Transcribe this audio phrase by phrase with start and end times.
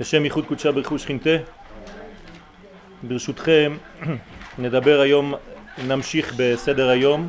[0.00, 1.36] בשם ייחוד קודשה ברכו שכינתה.
[3.02, 3.76] ברשותכם
[4.58, 5.34] נדבר היום,
[5.88, 7.28] נמשיך בסדר היום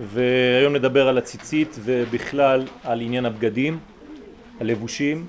[0.00, 3.78] והיום נדבר על הציצית ובכלל על עניין הבגדים,
[4.60, 5.26] הלבושים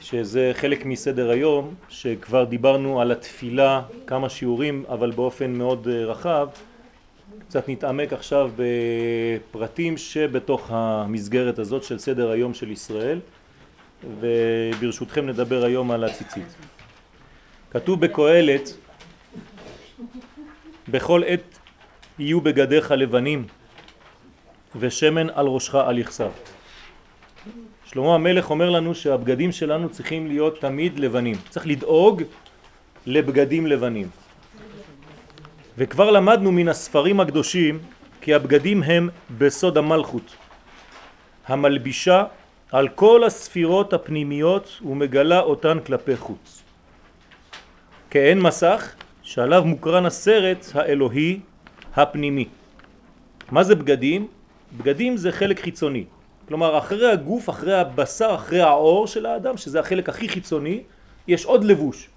[0.00, 6.48] שזה חלק מסדר היום שכבר דיברנו על התפילה כמה שיעורים אבל באופן מאוד רחב.
[7.48, 13.20] קצת נתעמק עכשיו בפרטים שבתוך המסגרת הזאת של סדר היום של ישראל
[14.20, 16.54] וברשותכם נדבר היום על הציצית.
[17.70, 18.76] כתוב בקהלת
[20.88, 21.58] בכל עת
[22.18, 23.46] יהיו בגדיך לבנים
[24.76, 26.30] ושמן על ראשך על יחסר.
[27.84, 31.36] שלמה המלך אומר לנו שהבגדים שלנו צריכים להיות תמיד לבנים.
[31.48, 32.22] צריך לדאוג
[33.06, 34.08] לבגדים לבנים.
[35.78, 37.78] וכבר למדנו מן הספרים הקדושים
[38.20, 40.36] כי הבגדים הם בסוד המלכות
[41.46, 42.24] המלבישה
[42.72, 46.62] על כל הספירות הפנימיות ומגלה אותן כלפי חוץ.
[48.10, 51.40] כאין מסך שעליו מוקרן הסרט האלוהי
[51.94, 52.48] הפנימי.
[53.50, 54.28] מה זה בגדים?
[54.76, 56.04] בגדים זה חלק חיצוני.
[56.48, 60.82] כלומר אחרי הגוף, אחרי הבשר, אחרי העור של האדם, שזה החלק הכי חיצוני,
[61.28, 62.08] יש עוד לבוש.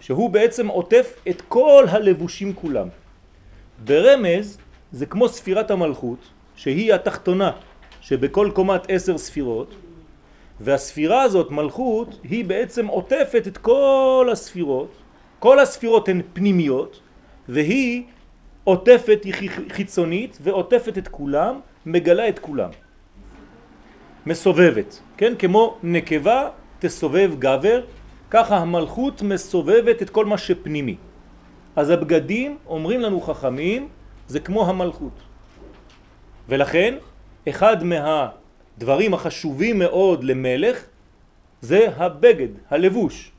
[0.00, 2.88] שהוא בעצם עוטף את כל הלבושים כולם.
[3.84, 4.58] ברמז
[4.92, 6.18] זה כמו ספירת המלכות,
[6.56, 7.50] שהיא התחתונה
[8.06, 9.74] שבכל קומת עשר ספירות,
[10.60, 14.92] והספירה הזאת, מלכות, היא בעצם עוטפת את כל הספירות,
[15.38, 17.00] כל הספירות הן פנימיות,
[17.48, 18.02] והיא
[18.64, 22.70] עוטפת, היא חיצונית, ועוטפת את כולם, מגלה את כולם.
[24.26, 25.34] מסובבת, כן?
[25.38, 26.48] כמו נקבה
[26.78, 27.84] תסובב גבר,
[28.30, 30.96] ככה המלכות מסובבת את כל מה שפנימי.
[31.76, 33.88] אז הבגדים, אומרים לנו חכמים,
[34.26, 35.18] זה כמו המלכות.
[36.48, 36.94] ולכן,
[37.48, 40.84] אחד מהדברים החשובים מאוד למלך
[41.60, 43.30] זה הבגד, הלבוש,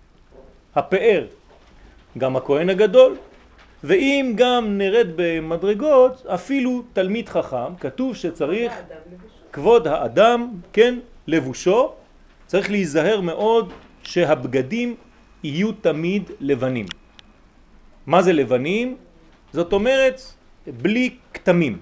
[0.75, 1.25] הפאר.
[2.17, 3.15] גם הכהן הגדול,
[3.83, 8.73] ואם גם נרד במדרגות, אפילו תלמיד חכם, כתוב שצריך
[9.51, 11.91] כבוד האדם, כן, לבושו,
[12.47, 13.73] צריך להיזהר מאוד
[14.03, 14.95] שהבגדים
[15.43, 16.85] יהיו תמיד לבנים.
[18.05, 18.95] מה זה לבנים?
[19.53, 20.21] זאת אומרת
[20.67, 21.77] בלי כתמים.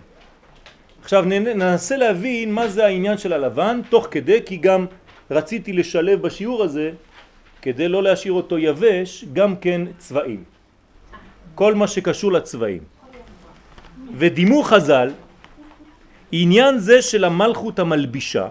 [1.06, 4.86] עכשיו ננסה להבין מה זה העניין של הלבן תוך כדי כי גם
[5.32, 6.92] רציתי לשלב בשיעור הזה
[7.62, 10.44] כדי לא להשאיר אותו יבש גם כן צבעים.
[11.56, 12.82] כל מה שקשור לצבעים.
[14.18, 15.10] ודימו חז"ל
[16.32, 18.48] עניין זה של המלכות המלבישה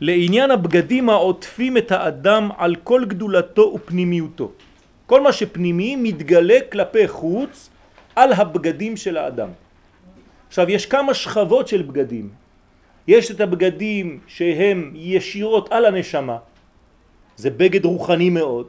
[0.00, 4.52] לעניין הבגדים העוטפים את האדם על כל גדולתו ופנימיותו.
[5.06, 7.70] כל מה שפנימי מתגלה כלפי חוץ
[8.16, 9.65] על הבגדים של האדם.
[10.48, 12.30] עכשיו יש כמה שכבות של בגדים.
[13.08, 16.38] יש את הבגדים שהם ישירות על הנשמה,
[17.36, 18.66] זה בגד רוחני מאוד,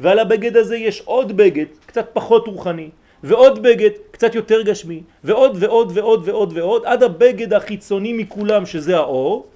[0.00, 2.90] ועל הבגד הזה יש עוד בגד קצת פחות רוחני,
[3.22, 8.96] ועוד בגד קצת יותר גשמי, ועוד ועוד ועוד ועוד ועוד, עד הבגד החיצוני מכולם שזה
[8.96, 9.46] האור,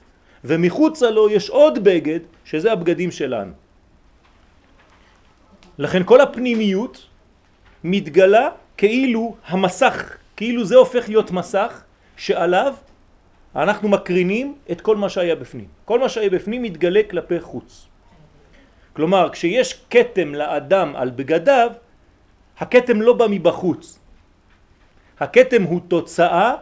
[0.45, 3.53] ומחוצה לו יש עוד בגד שזה הבגדים שלנו.
[5.79, 7.07] לכן כל הפנימיות
[7.85, 11.83] מתגלה כאילו המסך, כאילו זה הופך להיות מסך
[12.17, 12.75] שעליו
[13.57, 15.67] אנחנו מקרינים את כל מה שהיה בפנים.
[15.85, 17.87] כל מה שהיה בפנים מתגלה כלפי חוץ.
[18.93, 21.71] כלומר, כשיש קטם לאדם על בגדיו,
[22.59, 23.99] הקטם לא בא מבחוץ.
[25.21, 26.55] הקטם הוא תוצאה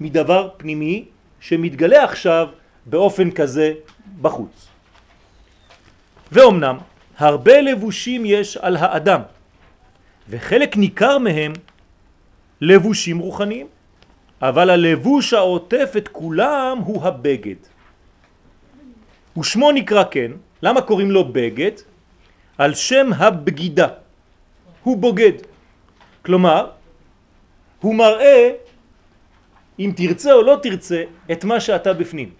[0.00, 1.04] מדבר פנימי
[1.40, 2.48] שמתגלה עכשיו
[2.86, 3.72] באופן כזה
[4.20, 4.68] בחוץ.
[6.32, 6.78] ואומנם
[7.18, 9.20] הרבה לבושים יש על האדם
[10.28, 11.52] וחלק ניכר מהם
[12.62, 13.66] לבושים רוחניים.
[14.42, 17.60] אבל הלבוש העוטף את כולם הוא הבגד.
[19.38, 20.30] ושמו נקרא כן,
[20.62, 21.70] למה קוראים לו בגד?
[22.58, 23.88] על שם הבגידה.
[24.82, 25.46] הוא בוגד.
[26.22, 26.70] כלומר
[27.80, 28.50] הוא מראה
[29.78, 31.02] אם תרצה או לא תרצה
[31.32, 32.30] את מה שאתה בפנים.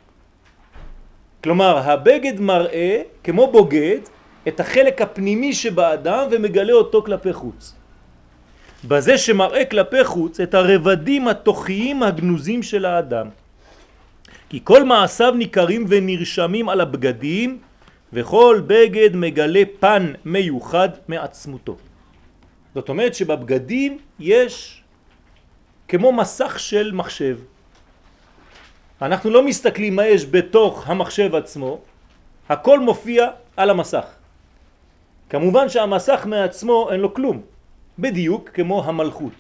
[1.42, 4.00] כלומר הבגד מראה כמו בוגד
[4.48, 7.81] את החלק הפנימי שבאדם ומגלה אותו כלפי חוץ.
[8.84, 13.28] בזה שמראה כלפי חוץ את הרבדים התוכיים הגנוזים של האדם.
[14.48, 17.58] כי כל מעשיו ניכרים ונרשמים על הבגדים
[18.12, 21.76] וכל בגד מגלה פן מיוחד מעצמותו.
[22.74, 24.82] זאת אומרת שבבגדים יש
[25.88, 27.38] כמו מסך של מחשב.
[29.02, 31.78] אנחנו לא מסתכלים מה יש בתוך המחשב עצמו,
[32.48, 34.04] הכל מופיע על המסך.
[35.30, 37.42] כמובן שהמסך מעצמו אין לו כלום,
[37.98, 39.32] בדיוק כמו המלכות.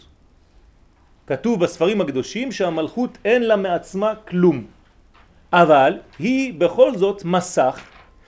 [1.26, 4.64] כתוב בספרים הקדושים שהמלכות אין לה מעצמה כלום,
[5.52, 7.80] אבל היא בכל זאת מסך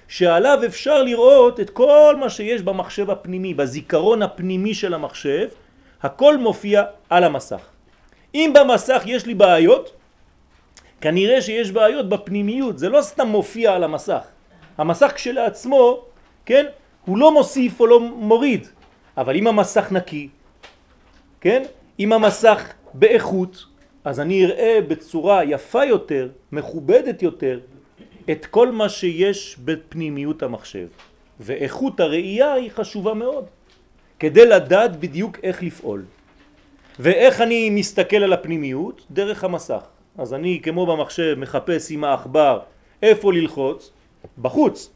[0.09, 5.49] שעליו אפשר לראות את כל מה שיש במחשב הפנימי, בזיכרון הפנימי של המחשב,
[6.03, 7.61] הכל מופיע על המסך.
[8.35, 9.93] אם במסך יש לי בעיות,
[11.01, 14.23] כנראה שיש בעיות בפנימיות, זה לא סתם מופיע על המסך.
[14.79, 16.05] המסך כשלעצמו,
[16.47, 16.67] כן,
[17.05, 18.69] הוא לא מוסיף או לא מוריד,
[19.17, 20.29] אבל אם המסך נקי,
[21.41, 21.63] כן,
[22.01, 23.65] אם המסך באיכות,
[24.05, 27.61] אז אני אראה בצורה יפה יותר, מכובדת יותר,
[28.31, 30.87] את כל מה שיש בפנימיות המחשב.
[31.41, 33.45] ואיכות הראייה היא חשובה מאוד,
[34.19, 36.05] כדי לדעת בדיוק איך לפעול.
[36.99, 39.07] ואיך אני מסתכל על הפנימיות?
[39.11, 39.83] דרך המסך.
[40.19, 42.61] אז אני כמו במחשב מחפש עם העכבר
[43.03, 43.91] איפה ללחוץ,
[44.43, 44.94] בחוץ.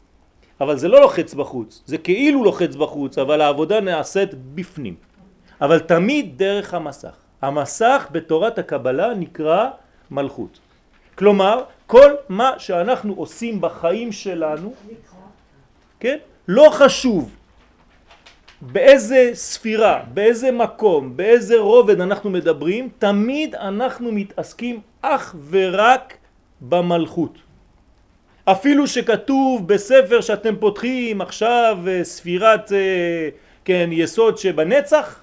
[0.61, 4.95] אבל זה לא לוחץ בחוץ, זה כאילו לוחץ בחוץ, אבל העבודה נעשית בפנים.
[5.61, 7.15] אבל תמיד דרך המסך.
[7.41, 9.69] המסך בתורת הקבלה נקרא
[10.11, 10.59] מלכות.
[11.15, 14.73] כלומר, כל מה שאנחנו עושים בחיים שלנו,
[15.99, 16.17] כן?
[16.47, 17.35] לא חשוב
[18.61, 26.17] באיזה ספירה, באיזה מקום, באיזה רובד אנחנו מדברים, תמיד אנחנו מתעסקים אך ורק
[26.61, 27.37] במלכות.
[28.51, 33.29] אפילו שכתוב בספר שאתם פותחים עכשיו אה, ספירת, אה,
[33.65, 35.19] כן, יסוד שבנצח,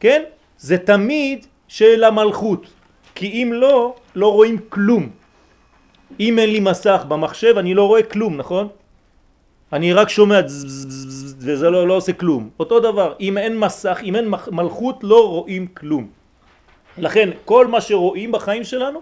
[0.00, 0.22] כן?
[0.58, 2.66] זה תמיד של המלכות,
[3.14, 5.10] כי אם לא, לא רואים כלום.
[6.20, 8.68] אם אין לי מסך במחשב אני לא רואה כלום, נכון?
[9.72, 10.40] אני רק שומע
[11.38, 12.50] וזה לא, לא עושה כלום.
[12.60, 16.06] אותו דבר, אם אין מסך, אם אין מלכות, לא רואים כלום.
[16.98, 19.00] לכן כל מה שרואים בחיים שלנו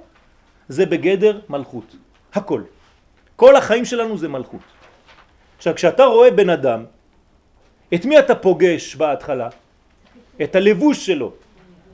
[0.69, 1.97] זה בגדר מלכות.
[2.35, 2.63] הכל.
[3.41, 4.61] כל החיים שלנו זה מלכות.
[5.57, 6.85] עכשיו כשאתה רואה בן אדם,
[7.95, 9.49] את מי אתה פוגש בהתחלה?
[10.43, 11.33] את הלבוש שלו,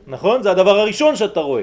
[0.07, 0.43] נכון?
[0.43, 1.63] זה הדבר הראשון שאתה רואה,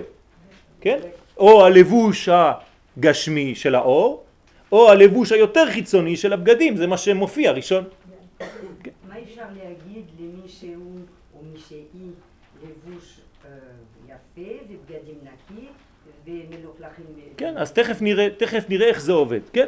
[0.81, 0.99] כן?
[1.37, 4.23] או הלבוש הגשמי של האור,
[4.71, 7.83] או הלבוש היותר חיצוני של הבגדים, זה מה שמופיע ראשון.
[9.09, 10.95] מה אפשר להגיד למישהו
[11.35, 11.83] או מישהי
[12.63, 13.51] לבוש אה,
[14.07, 15.67] יפה ובגדים נקי
[16.27, 17.05] ומלוכלכים?
[17.37, 19.65] כן, אז תכף נראה, תכף נראה איך זה עובד, כן?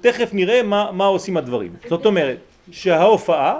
[0.00, 1.76] תכף נראה מה, מה עושים הדברים.
[1.88, 2.38] זאת אומרת
[2.70, 3.58] שההופעה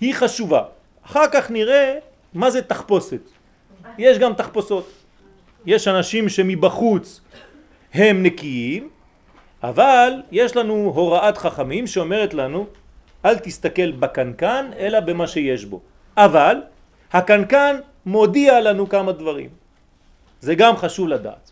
[0.00, 0.62] היא חשובה.
[1.06, 1.98] אחר כך נראה
[2.34, 3.20] מה זה תחפושת.
[3.98, 4.92] יש גם תחפושות.
[5.66, 7.20] יש אנשים שמבחוץ
[7.94, 8.88] הם נקיים,
[9.62, 12.66] אבל יש לנו הוראת חכמים שאומרת לנו
[13.24, 15.80] אל תסתכל בקנקן אלא במה שיש בו.
[16.16, 16.56] אבל
[17.12, 19.63] הקנקן מודיע לנו כמה דברים.
[20.44, 21.50] זה גם חשוב לדעת.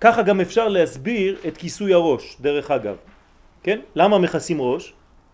[0.00, 2.96] ככה גם אפשר להסביר את כיסוי הראש, דרך אגב.
[3.62, 3.78] כן?
[3.94, 4.92] למה מכסים ראש?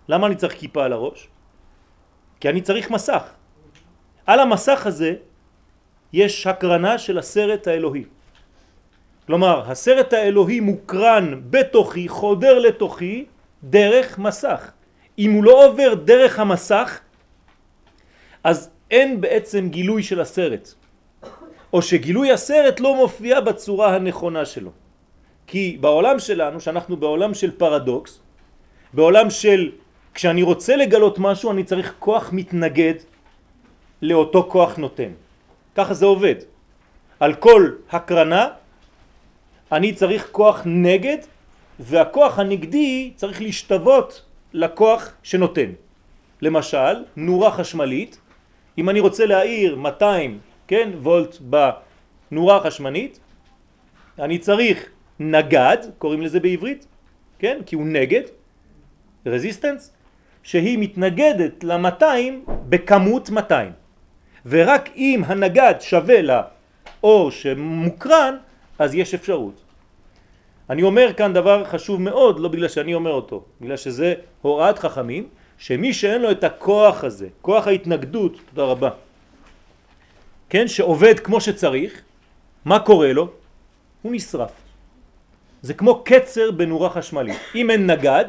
[0.08, 1.28] למה אני צריך כיפה על הראש?
[2.40, 3.22] כי אני צריך מסך.
[4.26, 5.14] על המסך הזה
[6.12, 8.04] יש הקרנה של הסרט האלוהי.
[9.26, 13.26] כלומר, הסרט האלוהי מוקרן בתוכי, חודר לתוכי,
[13.62, 14.70] דרך מסך.
[15.18, 17.00] אם הוא לא עובר דרך המסך,
[18.44, 20.85] אז אין בעצם גילוי של הסרט.
[21.76, 24.70] או שגילוי הסרט לא מופיע בצורה הנכונה שלו.
[25.46, 28.20] כי בעולם שלנו, שאנחנו בעולם של פרדוקס,
[28.92, 29.70] בעולם של
[30.14, 32.94] כשאני רוצה לגלות משהו אני צריך כוח מתנגד
[34.02, 35.12] לאותו כוח נותן.
[35.74, 36.48] ככה זה עובד.
[37.20, 38.48] על כל הקרנה
[39.72, 41.28] אני צריך כוח נגד
[41.78, 45.70] והכוח הנגדי צריך להשתוות לכוח שנותן.
[46.42, 48.18] למשל, נורה חשמלית,
[48.78, 51.36] אם אני רוצה להאיר 200 כן, וולט
[52.30, 53.20] בנורה החשמלית,
[54.18, 54.86] אני צריך
[55.20, 56.86] נגד, קוראים לזה בעברית,
[57.38, 58.22] כן, כי הוא נגד,
[59.26, 59.92] רזיסטנס,
[60.42, 63.72] שהיא מתנגדת ל-200 בכמות 200.
[64.46, 68.36] ורק אם הנגד שווה לאור שמוקרן,
[68.78, 69.62] אז יש אפשרות.
[70.70, 75.28] אני אומר כאן דבר חשוב מאוד, לא בגלל שאני אומר אותו, בגלל שזה הוראת חכמים,
[75.58, 78.90] שמי שאין לו את הכוח הזה, כוח ההתנגדות, תודה רבה,
[80.48, 82.00] כן, שעובד כמו שצריך,
[82.64, 83.30] מה קורה לו?
[84.02, 84.50] הוא נשרף.
[85.62, 87.36] זה כמו קצר בנורה חשמלית.
[87.54, 88.24] אם אין נגד,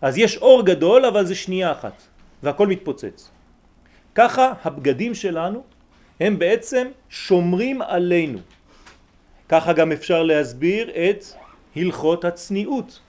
[0.00, 2.02] אז יש אור גדול, אבל זה שנייה אחת,
[2.42, 3.30] והכל מתפוצץ.
[4.14, 5.62] ככה הבגדים שלנו
[6.20, 8.38] הם בעצם שומרים עלינו.
[9.48, 11.24] ככה גם אפשר להסביר את
[11.76, 13.00] הלכות הצניעות.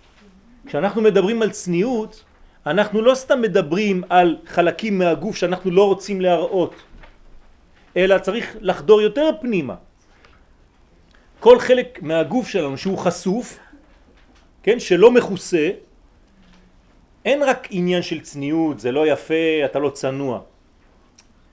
[0.66, 2.24] כשאנחנו מדברים על צניעות,
[2.66, 6.76] אנחנו לא סתם מדברים על חלקים מהגוף שאנחנו לא רוצים להראות,
[7.98, 9.76] אלא צריך לחדור יותר פנימה.
[11.40, 13.60] כל חלק מהגוף שלנו שהוא חשוף,
[14.64, 15.70] כן, שלא מכוסה,
[17.26, 20.42] אין רק עניין של צניעות, זה לא יפה, אתה לא צנוע.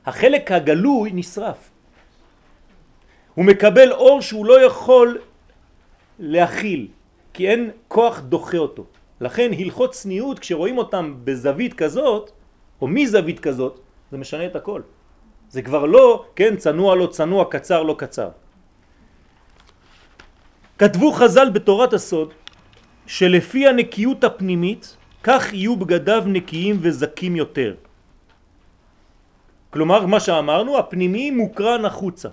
[0.06, 1.70] החלק הגלוי נשרף.
[3.34, 5.18] הוא מקבל אור שהוא לא יכול
[6.18, 6.88] להכיל,
[7.32, 8.84] כי אין כוח דוחה אותו.
[9.20, 12.30] לכן הלכות צניעות, כשרואים אותם בזווית כזאת,
[12.80, 13.80] או מזווית כזאת,
[14.10, 14.82] זה משנה את הכל.
[15.48, 18.30] זה כבר לא, כן, צנוע לא צנוע, קצר לא קצר.
[20.78, 22.32] כתבו חז"ל בתורת הסוד
[23.06, 27.74] שלפי הנקיות הפנימית כך יהיו בגדיו נקיים וזקים יותר.
[29.70, 32.28] כלומר, מה שאמרנו, הפנימי מוקרן החוצה.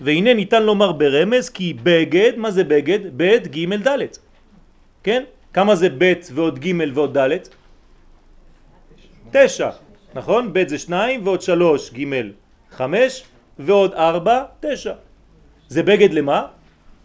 [0.00, 2.98] והנה ניתן לומר ברמז כי בגד, מה זה בגד?
[3.16, 3.98] ב' ג' ד'.
[5.02, 5.22] כן?
[5.52, 7.38] כמה זה ב' ועוד ג' ועוד ד'?
[9.30, 9.70] תשע,
[10.14, 10.52] נכון?
[10.52, 12.04] ב' זה שניים ועוד שלוש ג'
[12.70, 13.24] חמש
[13.58, 14.92] ועוד ארבע תשע.
[15.68, 16.46] זה בגד למה?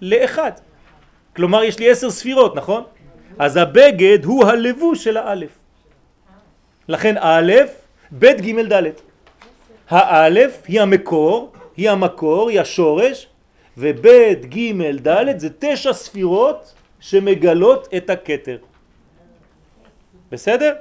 [0.02, 0.52] לאחד.
[1.36, 2.84] כלומר יש לי עשר ספירות, נכון?
[3.40, 5.58] אז הבגד הוא הלבוש של האלף.
[6.88, 7.54] לכן א',
[8.12, 8.84] ב' ג' ד'.
[9.90, 13.28] האלף היא המקור, היא המקור, היא השורש,
[13.78, 14.08] וב'
[14.50, 14.72] ג'
[15.08, 18.58] ד' זה תשע ספירות שמגלות את הקטר.
[20.32, 20.74] בסדר?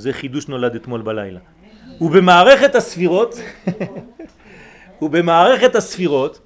[0.00, 1.40] זה חידוש נולד אתמול בלילה.
[2.00, 3.34] ובמערכת הספירות,
[5.02, 6.40] ובמערכת הספירות,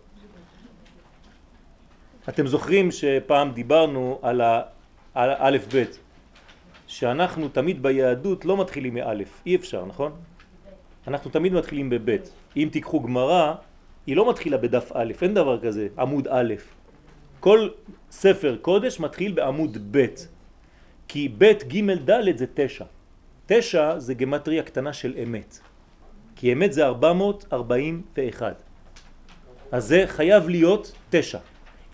[2.28, 4.40] אתם זוכרים שפעם דיברנו על
[5.14, 5.98] האלף בית,
[6.86, 10.12] שאנחנו תמיד ביהדות לא מתחילים מאלף, אי אפשר, נכון?
[11.06, 12.30] אנחנו תמיד מתחילים בבית.
[12.56, 13.54] אם תיקחו גמרא,
[14.06, 16.54] היא לא מתחילה בדף א', אין דבר כזה, עמוד א'.
[17.40, 17.68] כל
[18.10, 20.06] ספר קודש מתחיל בעמוד ב',
[21.08, 22.84] כי ב' ג' ד' זה תשע.
[23.46, 25.58] תשע זה גמטריה קטנה של אמת,
[26.36, 28.62] כי אמת זה 441.
[29.72, 31.38] אז זה חייב להיות תשע.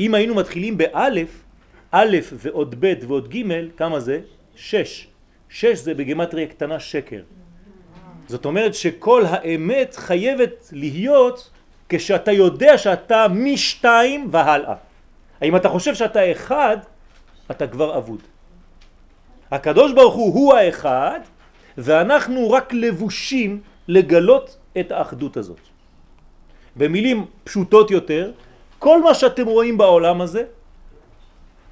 [0.01, 1.43] אם היינו מתחילים באלף,
[1.91, 3.43] א' ועוד ב' ועוד ג',
[3.77, 4.21] כמה זה?
[4.55, 5.07] שש.
[5.49, 7.23] שש זה בגמטריה קטנה שקר.
[8.29, 11.51] זאת אומרת שכל האמת חייבת להיות
[11.89, 14.75] כשאתה יודע שאתה משתיים והלאה.
[15.43, 16.77] אם אתה חושב שאתה אחד,
[17.51, 18.21] אתה כבר אבוד.
[19.51, 21.21] הקדוש ברוך הוא הוא האחד,
[21.79, 25.61] ואנחנו רק לבושים לגלות את האחדות הזאת.
[26.77, 28.33] במילים פשוטות יותר,
[28.79, 30.45] כל מה שאתם רואים בעולם הזה,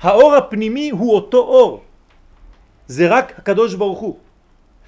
[0.01, 1.83] האור הפנימי הוא אותו אור.
[2.87, 4.19] זה רק הקדוש ברוך הוא,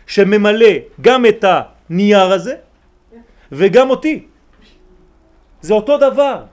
[0.07, 2.55] שממלא גם את הנייר הזה
[3.53, 4.27] וגם אותי.
[5.61, 6.45] זה אותו דבר.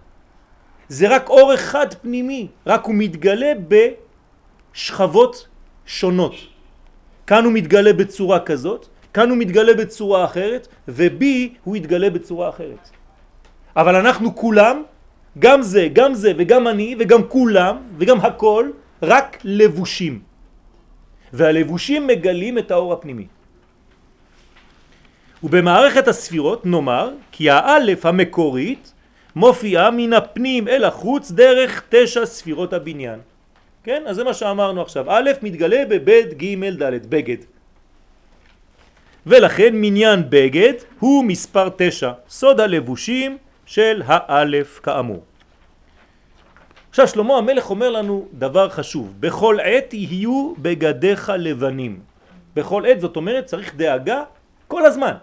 [0.87, 5.47] זה רק אור אחד פנימי, רק הוא מתגלה בשכבות
[5.85, 6.33] שונות.
[7.27, 12.89] כאן הוא מתגלה בצורה כזאת, כאן הוא מתגלה בצורה אחרת, ובי הוא יתגלה בצורה אחרת.
[13.75, 14.83] אבל אנחנו כולם
[15.39, 18.69] גם זה, גם זה וגם אני וגם כולם וגם הכל
[19.03, 20.19] רק לבושים.
[21.33, 23.27] והלבושים מגלים את האור הפנימי.
[25.43, 28.93] ובמערכת הספירות נאמר כי האלף המקורית
[29.35, 33.19] מופיעה מן הפנים אל החוץ דרך תשע ספירות הבניין.
[33.87, 34.03] כן?
[34.07, 35.05] אז זה מה שאמרנו עכשיו.
[35.07, 37.37] א' מתגלה בבית ג' ד', בגד.
[39.27, 45.23] ולכן מניין בגד הוא מספר תשע, סוד הלבושים של האלף כאמור.
[46.89, 51.99] עכשיו שלמה המלך אומר לנו דבר חשוב, בכל עת יהיו בגדיך לבנים.
[52.55, 54.23] בכל עת זאת אומרת צריך דאגה
[54.67, 55.15] כל הזמן,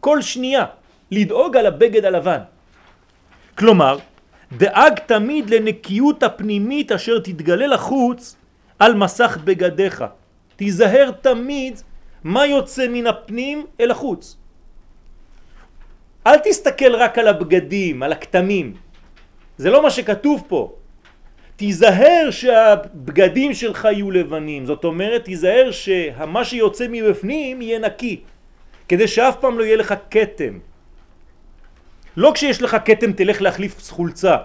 [0.00, 0.64] כל שנייה,
[1.10, 2.40] לדאוג על הבגד הלבן.
[3.58, 4.13] כלומר,
[4.52, 8.36] דאג תמיד לנקיות הפנימית אשר תתגלה לחוץ
[8.78, 10.04] על מסך בגדיך.
[10.56, 11.80] תיזהר תמיד
[12.24, 14.36] מה יוצא מן הפנים אל החוץ.
[16.26, 18.74] אל תסתכל רק על הבגדים, על הכתמים.
[19.58, 20.72] זה לא מה שכתוב פה.
[21.56, 28.20] תיזהר שהבגדים שלך יהיו לבנים, זאת אומרת תיזהר שמה שיוצא מבפנים יהיה נקי,
[28.88, 30.58] כדי שאף פעם לא יהיה לך קטם.
[32.16, 34.36] לא כשיש לך קטם תלך להחליף חולצה.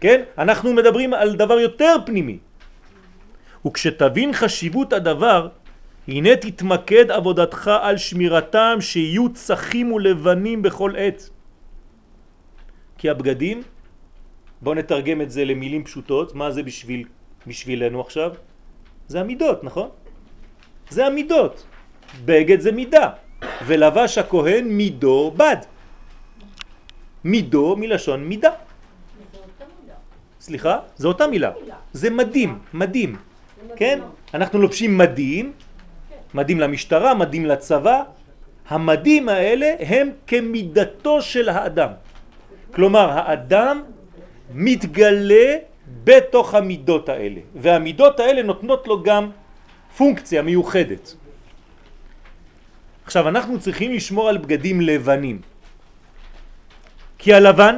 [0.00, 0.22] כן?
[0.38, 2.38] אנחנו מדברים על דבר יותר פנימי.
[3.66, 5.48] וכשתבין חשיבות הדבר,
[6.08, 11.30] הנה תתמקד עבודתך על שמירתם שיהיו צחים ולבנים בכל עת.
[12.98, 13.62] כי הבגדים,
[14.62, 17.04] בואו נתרגם את זה למילים פשוטות, מה זה בשביל,
[17.46, 18.30] בשבילנו עכשיו?
[19.08, 19.88] זה המידות, נכון?
[20.90, 21.66] זה המידות.
[22.24, 23.10] בגד זה מידה,
[23.66, 25.56] ולבש הכהן מידו בד.
[27.24, 28.50] מידו מלשון מידה.
[30.40, 30.78] סליחה?
[30.96, 31.50] זה אותה מילה.
[31.92, 33.16] זה מדים, מדים.
[33.76, 34.00] כן?
[34.34, 35.52] אנחנו לובשים מדים,
[36.34, 38.02] מדים למשטרה, מדים לצבא.
[38.68, 41.90] המדים האלה הם כמידתו של האדם.
[42.74, 43.82] כלומר, האדם
[44.54, 45.56] מתגלה
[46.04, 49.30] בתוך המידות האלה, והמידות האלה נותנות לו גם
[49.96, 51.14] פונקציה מיוחדת.
[53.06, 55.40] עכשיו, אנחנו צריכים לשמור על בגדים לבנים,
[57.18, 57.76] כי הלבן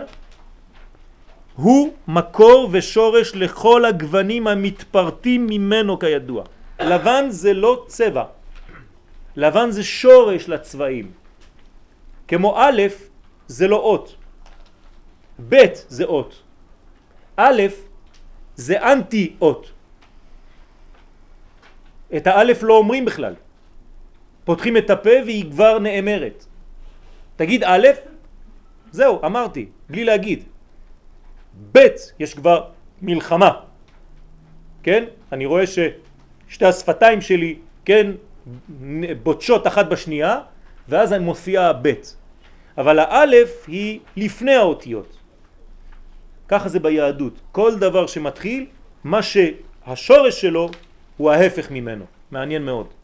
[1.54, 6.44] הוא מקור ושורש לכל הגוונים המתפרטים ממנו כידוע.
[6.80, 8.24] לבן זה לא צבע,
[9.36, 11.12] לבן זה שורש לצבעים.
[12.28, 12.82] כמו א'
[13.48, 14.16] זה לא אות,
[15.48, 16.42] ב' זה אות,
[17.36, 17.62] א'
[18.56, 19.70] זה אנטי אות.
[22.16, 23.34] את האלף לא אומרים בכלל.
[24.48, 26.46] פותחים את הפה והיא כבר נאמרת.
[27.36, 27.86] תגיד א',
[28.90, 30.44] זהו, אמרתי, בלי להגיד.
[31.72, 31.78] ב',
[32.18, 33.50] יש כבר מלחמה.
[34.82, 35.04] כן?
[35.32, 38.16] אני רואה ששתי השפתיים שלי, כן,
[39.22, 40.40] בוטשות אחת בשנייה,
[40.88, 41.92] ואז מופיע ב'.
[42.78, 45.16] אבל האלף היא לפני האותיות.
[46.48, 47.40] ככה זה ביהדות.
[47.52, 48.66] כל דבר שמתחיל,
[49.04, 50.70] מה שהשורש שלו
[51.16, 52.04] הוא ההפך ממנו.
[52.30, 52.97] מעניין מאוד.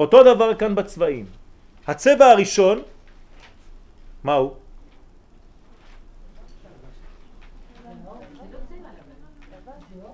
[0.00, 1.26] אותו דבר כאן בצבעים.
[1.86, 2.82] הצבע הראשון,
[4.24, 4.50] מה הוא?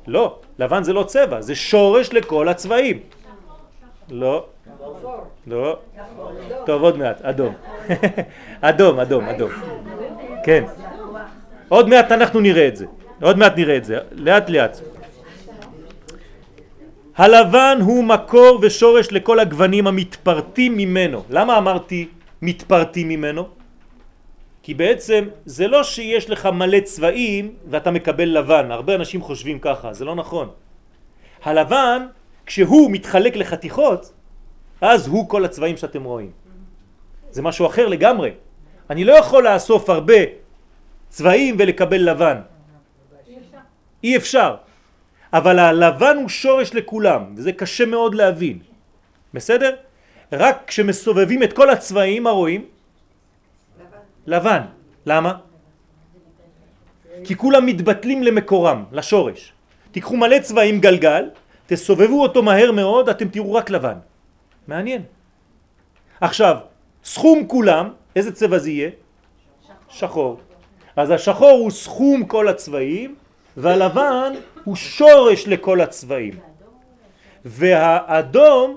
[0.07, 3.01] לא, לבן זה לא צבע, זה שורש לכל הצבעים.
[4.11, 4.47] לא,
[5.47, 5.79] לא,
[6.67, 7.55] טוב עוד מעט, אדום.
[8.61, 9.51] אדום, אדום, אדום.
[10.45, 10.65] כן.
[11.69, 12.87] עוד מעט אנחנו נראה את זה.
[13.23, 14.96] עוד מעט נראה את זה, לאט לאט.
[17.17, 21.25] הלבן הוא מקור ושורש לכל הגוונים המתפרטים ממנו.
[21.31, 22.09] למה אמרתי
[22.43, 23.49] מתפרטים ממנו?
[24.63, 29.93] כי בעצם זה לא שיש לך מלא צבעים ואתה מקבל לבן, הרבה אנשים חושבים ככה,
[29.93, 30.49] זה לא נכון.
[31.45, 32.07] הלבן,
[32.47, 34.13] כשהוא מתחלק לחתיכות,
[34.81, 36.31] אז הוא כל הצבעים שאתם רואים.
[37.31, 38.31] זה משהו אחר לגמרי.
[38.91, 40.21] אני לא יכול לאסוף הרבה
[41.09, 42.41] צבעים ולקבל לבן.
[44.05, 44.66] אי אפשר.
[45.37, 48.59] אבל הלבן הוא שורש לכולם, וזה קשה מאוד להבין.
[49.35, 49.77] בסדר?
[50.33, 52.65] רק כשמסובבים את כל הצבעים, מה רואים?
[54.27, 54.63] לבן.
[55.07, 55.33] למה?
[57.25, 59.53] כי כולם מתבטלים למקורם, לשורש.
[59.93, 61.25] תיקחו מלא צבעים גלגל,
[61.67, 63.99] תסובבו אותו מהר מאוד, אתם תראו רק לבן.
[64.69, 65.03] מעניין.
[66.21, 66.57] עכשיו,
[67.05, 68.91] סכום כולם, איזה צבע זה יהיה?
[69.89, 70.41] שחור.
[70.97, 73.15] אז השחור הוא סכום כל הצבעים,
[73.57, 74.33] והלבן
[74.67, 76.35] הוא שורש לכל הצבעים.
[77.45, 78.77] והאדום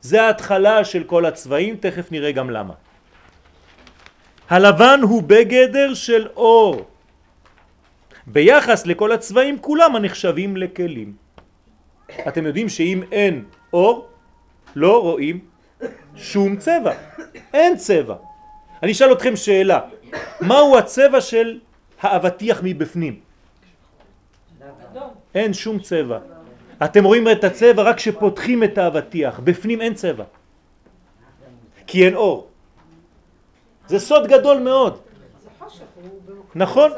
[0.00, 2.74] זה ההתחלה של כל הצבעים, תכף נראה גם למה.
[4.50, 6.86] הלבן הוא בגדר של אור.
[8.26, 11.12] ביחס לכל הצבעים כולם הנחשבים לכלים.
[12.28, 14.08] אתם יודעים שאם אין אור,
[14.76, 15.40] לא רואים
[16.16, 16.92] שום צבע.
[17.54, 18.16] אין צבע.
[18.82, 19.80] אני אשאל אתכם שאלה,
[20.40, 21.58] מהו הצבע של
[22.00, 23.31] האבטיח מבפנים?
[25.34, 26.18] אין שום צבע.
[26.84, 30.24] אתם רואים את הצבע רק כשפותחים את האבטיח, בפנים אין צבע.
[31.86, 32.48] כי אין אור.
[33.86, 34.98] זה סוד גדול מאוד.
[36.54, 36.90] נכון,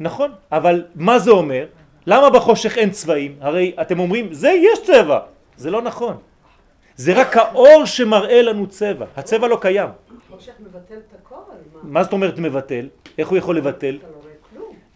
[0.00, 1.66] נכון, אבל מה זה אומר?
[2.06, 3.36] למה בחושך אין צבעים?
[3.40, 5.20] הרי אתם אומרים, זה יש צבע.
[5.56, 6.16] זה לא נכון.
[6.96, 9.06] זה רק האור שמראה לנו צבע.
[9.16, 9.88] הצבע לא קיים.
[10.30, 11.34] חושך מבטל את הכל?
[11.82, 12.88] מה זאת אומרת מבטל?
[13.18, 13.98] איך הוא יכול לבטל?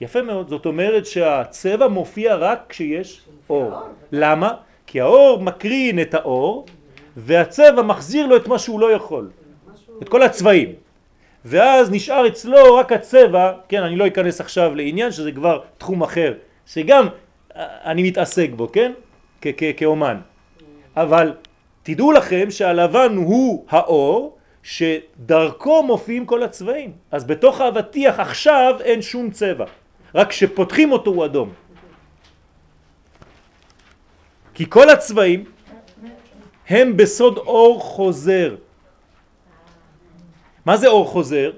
[0.03, 3.73] יפה מאוד, זאת אומרת שהצבע מופיע רק כשיש אור.
[4.13, 4.55] למה?
[4.87, 6.67] כי האור מקרין את האור
[7.17, 9.31] והצבע מחזיר לו את מה שהוא לא יכול,
[10.03, 10.73] את כל הצבעים.
[11.45, 16.35] ואז נשאר אצלו רק הצבע, כן, אני לא אכנס עכשיו לעניין שזה כבר תחום אחר,
[16.67, 17.07] שגם
[17.85, 18.93] אני מתעסק בו, כן?
[19.77, 20.17] כאומן.
[20.97, 21.33] אבל
[21.83, 26.93] תדעו לכם שהלבן הוא האור שדרכו מופיעים כל הצבעים.
[27.11, 29.65] אז בתוך האבטיח עכשיו אין שום צבע.
[30.15, 31.53] רק כשפותחים אותו הוא אדום.
[34.55, 35.45] כי כל הצבעים
[36.69, 38.57] הם בסוד אור חוזר.
[40.67, 41.53] מה זה אור חוזר?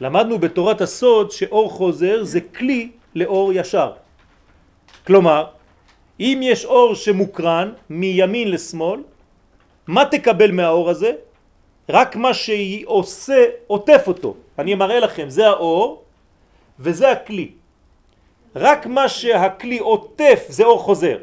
[0.00, 3.92] למדנו בתורת הסוד שאור חוזר זה כלי לאור ישר.
[5.06, 5.46] כלומר,
[6.20, 9.00] אם יש אור שמוקרן מימין לשמאל,
[9.86, 11.12] מה תקבל מהאור הזה?
[11.88, 14.34] רק מה שהיא עושה, עוטף אותו.
[14.58, 16.03] אני מראה לכם, זה האור,
[16.78, 17.50] וזה הכלי.
[18.56, 21.18] רק מה שהכלי עוטף זה אור חוזר.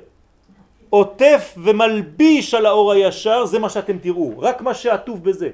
[0.89, 5.49] עוטף ומלביש על האור הישר זה מה שאתם תראו, רק מה שעטוף בזה.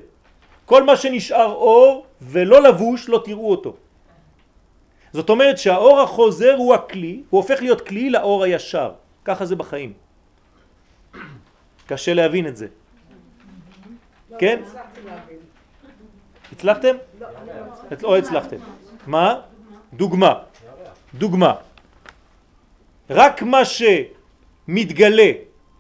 [0.66, 3.74] כל מה שנשאר אור ולא לבוש לא תראו אותו.
[5.14, 8.92] זאת אומרת שהאור החוזר הוא הכלי, הוא הופך להיות כלי לאור הישר.
[9.26, 9.94] ככה זה בחיים.
[11.86, 12.68] קשה להבין את זה.
[14.40, 14.62] כן?
[16.52, 16.96] הצלחתם?
[17.20, 17.28] לא,
[18.02, 18.58] לא הצלחתם.
[19.08, 19.42] מה?
[19.98, 20.34] דוגמה,
[21.14, 21.54] דוגמה.
[23.10, 25.30] רק מה שמתגלה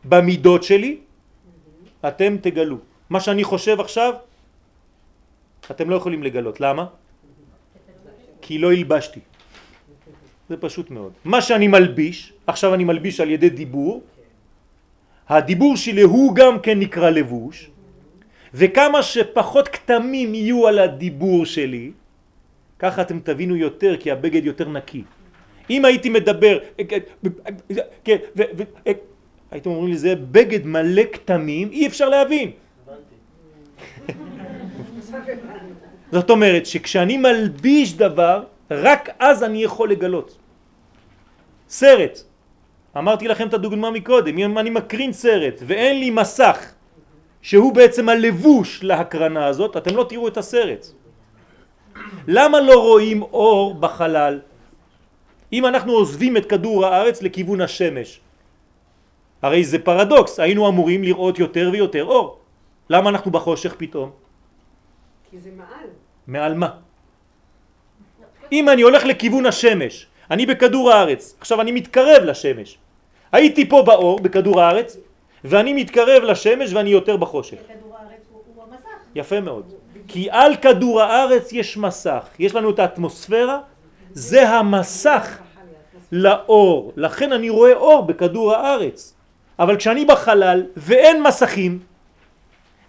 [0.05, 0.97] במידות שלי,
[2.01, 2.77] אתם תגלו.
[3.09, 4.13] מה שאני חושב עכשיו,
[5.71, 6.57] אתם לא יכולים לגלות.
[6.61, 6.85] למה?
[8.41, 9.19] כי לא הלבשתי.
[10.49, 11.13] זה פשוט מאוד.
[11.25, 14.01] מה שאני מלביש, עכשיו אני מלביש על ידי דיבור,
[15.29, 17.69] הדיבור שלי הוא גם כן נקרא לבוש,
[18.53, 21.91] וכמה שפחות כתמים יהיו על הדיבור שלי,
[22.79, 25.03] ככה אתם תבינו יותר כי הבגד יותר נקי.
[25.69, 26.57] אם הייתי מדבר,
[28.03, 28.17] כן,
[29.51, 32.51] הייתם אומרים לי זה בגד מלא כתמים, אי אפשר להבין.
[36.11, 40.37] זאת אומרת שכשאני מלביש דבר, רק אז אני יכול לגלות.
[41.69, 42.19] סרט,
[42.97, 46.71] אמרתי לכם את הדוגמה מקודם, אם אני מקרין סרט ואין לי מסך
[47.41, 50.87] שהוא בעצם הלבוש להקרנה הזאת, אתם לא תראו את הסרט.
[52.27, 54.39] למה לא רואים אור בחלל?
[55.53, 58.19] אם אנחנו עוזבים את כדור הארץ לכיוון השמש,
[59.41, 62.39] הרי זה פרדוקס, היינו אמורים לראות יותר ויותר אור.
[62.89, 64.11] למה אנחנו בחושך פתאום?
[65.31, 65.87] כי זה מעל.
[66.27, 66.69] מעל מה?
[68.51, 72.77] אם אני הולך לכיוון השמש, אני בכדור הארץ, עכשיו אני מתקרב לשמש.
[73.31, 74.97] הייתי פה באור, בכדור הארץ,
[75.43, 77.57] ואני מתקרב לשמש ואני יותר בחושך.
[77.67, 78.87] כדור הארץ הוא, המסך.
[79.15, 79.73] יפה מאוד.
[80.07, 83.59] כי על כדור הארץ יש מסך, יש לנו את האטמוספירה,
[84.11, 85.37] זה המסך
[86.11, 89.13] לאור, לכן אני רואה אור בכדור הארץ.
[89.59, 91.79] אבל כשאני בחלל ואין מסכים,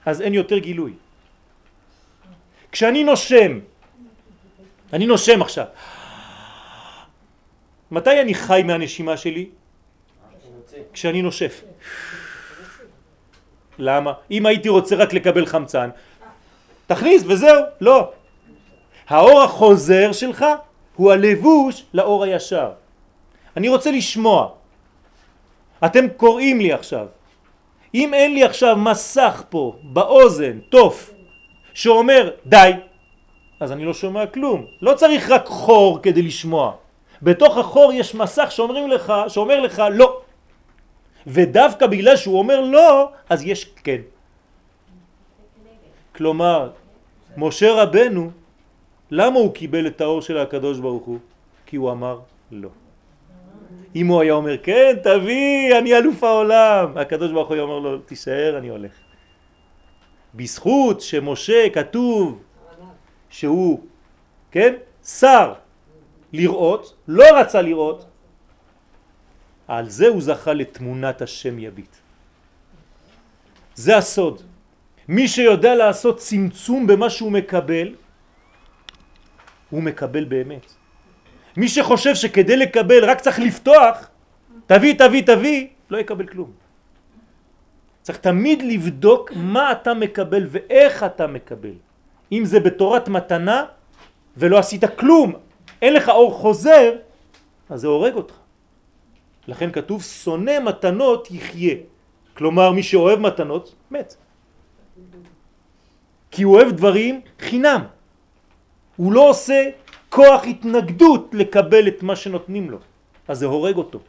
[0.06, 0.92] אז אין יותר גילוי.
[2.72, 3.58] כשאני נושם,
[4.92, 5.64] אני נושם עכשיו,
[7.90, 9.48] מתי אני חי מהנשימה שלי?
[10.92, 11.62] כשאני נושף.
[13.78, 14.12] למה?
[14.30, 15.90] אם הייתי רוצה רק לקבל חמצן,
[16.88, 18.10] תכניס וזהו, לא.
[19.08, 20.44] האור החוזר שלך
[20.96, 22.70] הוא הלבוש לאור הישר.
[23.56, 24.48] אני רוצה לשמוע.
[25.84, 27.06] אתם קוראים לי עכשיו.
[27.94, 31.10] אם אין לי עכשיו מסך פה באוזן, תוף,
[31.74, 32.72] שאומר די,
[33.60, 34.66] אז אני לא שומע כלום.
[34.82, 36.72] לא צריך רק חור כדי לשמוע.
[37.22, 40.20] בתוך החור יש מסך שאומרים לך, שאומר לך לא.
[41.26, 44.00] ודווקא בגלל שהוא אומר לא, אז יש כן.
[46.18, 46.70] כלומר,
[47.36, 48.30] משה רבנו,
[49.10, 51.18] למה הוא קיבל את האור של הקדוש ברוך הוא?
[51.66, 52.68] כי הוא אמר לא.
[53.96, 58.58] אם הוא היה אומר כן, תביא, אני אלוף העולם, הקדוש ברוך הוא אומר לו, תישאר,
[58.58, 58.92] אני הולך.
[60.34, 62.42] בזכות שמשה כתוב
[63.30, 63.80] שהוא,
[64.50, 65.54] כן, שר
[66.32, 68.06] לראות, לא רצה לראות,
[69.68, 71.96] על זה הוא זכה לתמונת השם יביט.
[73.74, 74.47] זה הסוד.
[75.08, 77.94] מי שיודע לעשות צמצום במה שהוא מקבל,
[79.70, 80.66] הוא מקבל באמת.
[81.56, 84.08] מי שחושב שכדי לקבל רק צריך לפתוח,
[84.66, 86.50] תביא, תביא, תביא, לא יקבל כלום.
[88.02, 91.76] צריך תמיד לבדוק מה אתה מקבל ואיך אתה מקבל.
[92.32, 93.64] אם זה בתורת מתנה
[94.36, 95.32] ולא עשית כלום,
[95.82, 96.92] אין לך אור חוזר,
[97.70, 98.34] אז זה הורג אותך.
[99.48, 101.74] לכן כתוב שונא מתנות יחיה.
[102.36, 104.16] כלומר מי שאוהב מתנות מת.
[106.30, 107.82] כי הוא אוהב דברים חינם.
[108.96, 109.70] הוא לא עושה
[110.08, 112.78] כוח התנגדות לקבל את מה שנותנים לו.
[113.28, 114.00] אז זה הורג אותו.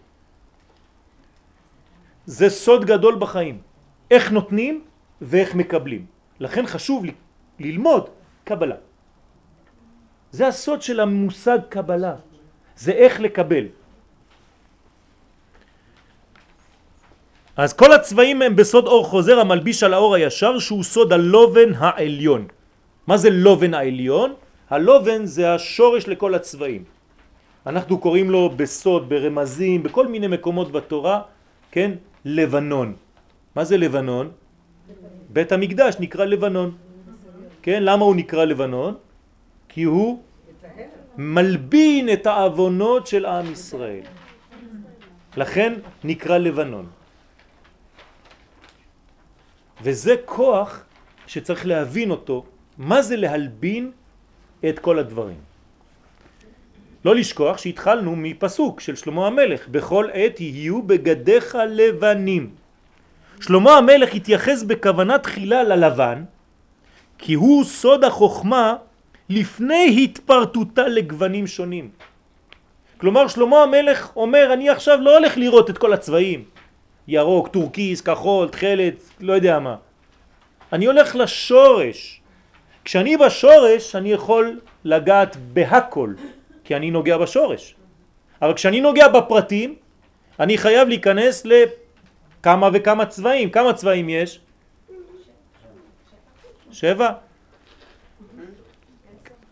[2.26, 3.62] זה סוד גדול בחיים.
[4.12, 4.84] איך נותנים
[5.22, 6.06] ואיך מקבלים.
[6.40, 7.14] לכן חשוב לי
[7.60, 8.10] ללמוד
[8.44, 8.76] קבלה.
[10.32, 12.16] זה הסוד של המושג קבלה.
[12.76, 13.66] זה איך לקבל.
[17.60, 22.48] אז כל הצבעים הם בסוד אור חוזר המלביש על האור הישר שהוא סוד הלובן העליון.
[23.08, 24.34] מה זה לובן העליון?
[24.70, 26.84] הלובן זה השורש לכל הצבעים.
[27.68, 31.22] אנחנו קוראים לו בסוד, ברמזים, בכל מיני מקומות בתורה,
[31.72, 32.00] כן?
[32.26, 32.96] לבנון.
[33.56, 34.32] מה זה לבנון?
[35.30, 36.72] בית המקדש נקרא לבנון.
[37.62, 37.84] כן?
[37.84, 38.96] למה הוא נקרא לבנון?
[39.70, 40.20] כי הוא
[41.18, 44.08] מלבין את העוונות של עם ישראל.
[45.38, 46.99] לכן נקרא לבנון.
[49.82, 50.84] וזה כוח
[51.28, 52.46] שצריך להבין אותו,
[52.78, 53.92] מה זה להלבין
[54.70, 55.38] את כל הדברים.
[57.06, 62.50] לא לשכוח שהתחלנו מפסוק של שלמה המלך, בכל עת יהיו בגדיך לבנים.
[63.40, 66.24] שלמה המלך התייחס בכוונה תחילה ללבן,
[67.18, 68.76] כי הוא סוד החוכמה
[69.30, 71.90] לפני התפרטותה לגוונים שונים.
[72.98, 76.44] כלומר שלמה המלך אומר אני עכשיו לא הולך לראות את כל הצבעים
[77.10, 79.76] ירוק, טורקיס, כחול, תכלת, לא יודע מה.
[80.74, 82.22] אני הולך לשורש.
[82.86, 86.14] כשאני בשורש אני יכול לגעת בהכל,
[86.64, 87.76] כי אני נוגע בשורש.
[88.42, 89.76] אבל כשאני נוגע בפרטים,
[90.40, 93.50] אני חייב להיכנס לכמה וכמה צבעים.
[93.50, 94.40] כמה צבעים יש?
[96.72, 97.10] שבע?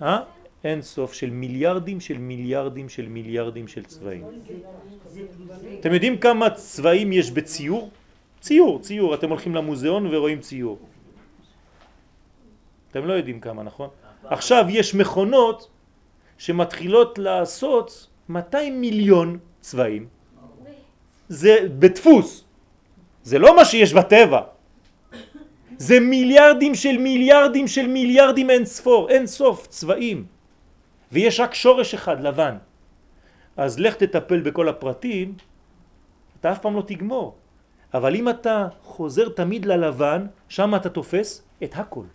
[0.02, 0.20] אה?
[0.68, 4.26] אין סוף של מיליארדים של מיליארדים של מיליארדים של צבעים.
[5.80, 7.90] אתם יודעים כמה צבעים יש בציור?
[8.42, 10.78] ציור, ציור, אתם הולכים למוזיאון ורואים ציור.
[12.92, 13.90] אתם לא יודעים כמה, נכון?
[14.24, 15.70] עכשיו יש מכונות
[16.38, 20.08] שמתחילות לעשות 200 מיליון צבעים.
[21.30, 22.44] זה בדפוס,
[23.24, 24.42] זה לא מה שיש בטבע.
[25.78, 30.37] זה מיליארדים של מיליארדים של מיליארדים אין ספור, אין סוף צבעים.
[31.12, 32.58] ויש רק שורש אחד, לבן.
[33.58, 35.36] אז לך תטפל בכל הפרטים,
[36.40, 37.36] אתה אף פעם לא תגמור.
[37.94, 42.06] אבל אם אתה חוזר תמיד ללבן, שם אתה תופס את הכל.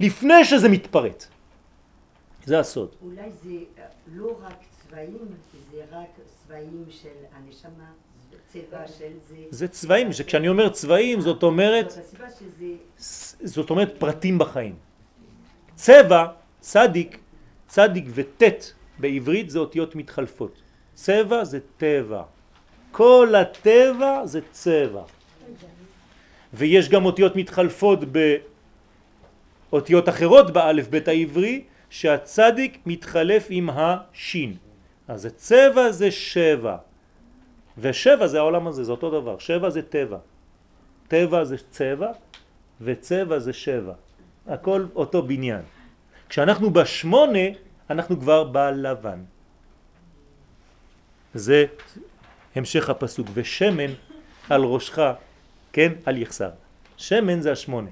[0.00, 1.26] לפני שזה מתפרט.
[2.44, 2.88] זה הסוד.
[3.02, 5.18] אולי זה אה, לא רק צבעים,
[5.72, 7.90] זה רק צבעים של הנשמה,
[8.46, 9.36] צבע של זה.
[9.50, 12.72] זה צבעים, כשאני אומר צבעים זאת אומרת, זאת שזה...
[13.44, 14.74] זאת אומרת פרטים בחיים.
[15.74, 16.26] צבע,
[16.60, 17.18] צדיק,
[17.76, 18.64] צדיק וטט
[18.98, 20.62] בעברית זה אותיות מתחלפות.
[20.94, 22.22] צבע זה טבע.
[22.92, 25.02] כל הטבע זה צבע.
[26.54, 27.98] ויש גם אותיות מתחלפות
[29.70, 34.56] באותיות אחרות באלף בית העברי, שהצדיק מתחלף עם השין.
[35.08, 36.76] אז הצבע זה שבע.
[37.78, 39.38] ושבע זה העולם הזה, זה אותו דבר.
[39.38, 40.18] שבע זה טבע.
[41.08, 42.10] טבע זה צבע,
[42.80, 43.94] וצבע זה שבע.
[44.46, 45.62] הכל אותו בניין.
[46.28, 49.20] כשאנחנו בשמונה, אנחנו כבר בלבן.
[51.34, 51.64] זה
[52.54, 53.92] המשך הפסוק, ושמן
[54.50, 54.98] על ראשך,
[55.72, 56.50] כן, על יחסר.
[56.96, 57.90] שמן זה השמונה.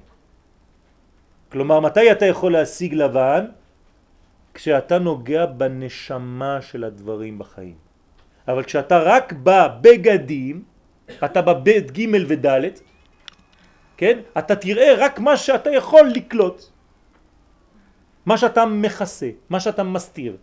[1.51, 3.45] כלומר, מתי אתה יכול להשיג לבן?
[4.53, 7.75] כשאתה נוגע בנשמה של הדברים בחיים.
[8.47, 10.63] אבל כשאתה רק בא בגדים,
[11.25, 12.47] אתה בבית ג' וד',
[13.97, 14.19] כן?
[14.37, 16.74] אתה תראה רק מה שאתה יכול לקלוט.
[18.25, 20.37] מה שאתה מכסה, מה שאתה מסתיר.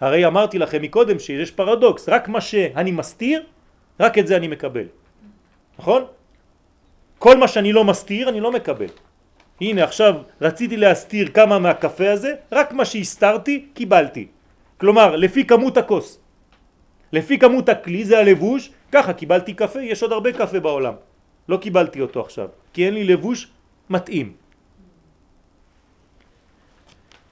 [0.00, 3.42] הרי אמרתי לכם מקודם שיש פרדוקס, רק מה שאני מסתיר,
[4.00, 4.86] רק את זה אני מקבל.
[5.78, 6.04] נכון?
[7.18, 8.90] כל מה שאני לא מסתיר אני לא מקבל.
[9.60, 14.26] הנה עכשיו רציתי להסתיר כמה מהקפה הזה, רק מה שהסתרתי קיבלתי.
[14.78, 16.20] כלומר, לפי כמות הכוס.
[17.12, 20.94] לפי כמות הכלי זה הלבוש, ככה קיבלתי קפה, יש עוד הרבה קפה בעולם.
[21.48, 23.50] לא קיבלתי אותו עכשיו, כי אין לי לבוש
[23.90, 24.32] מתאים.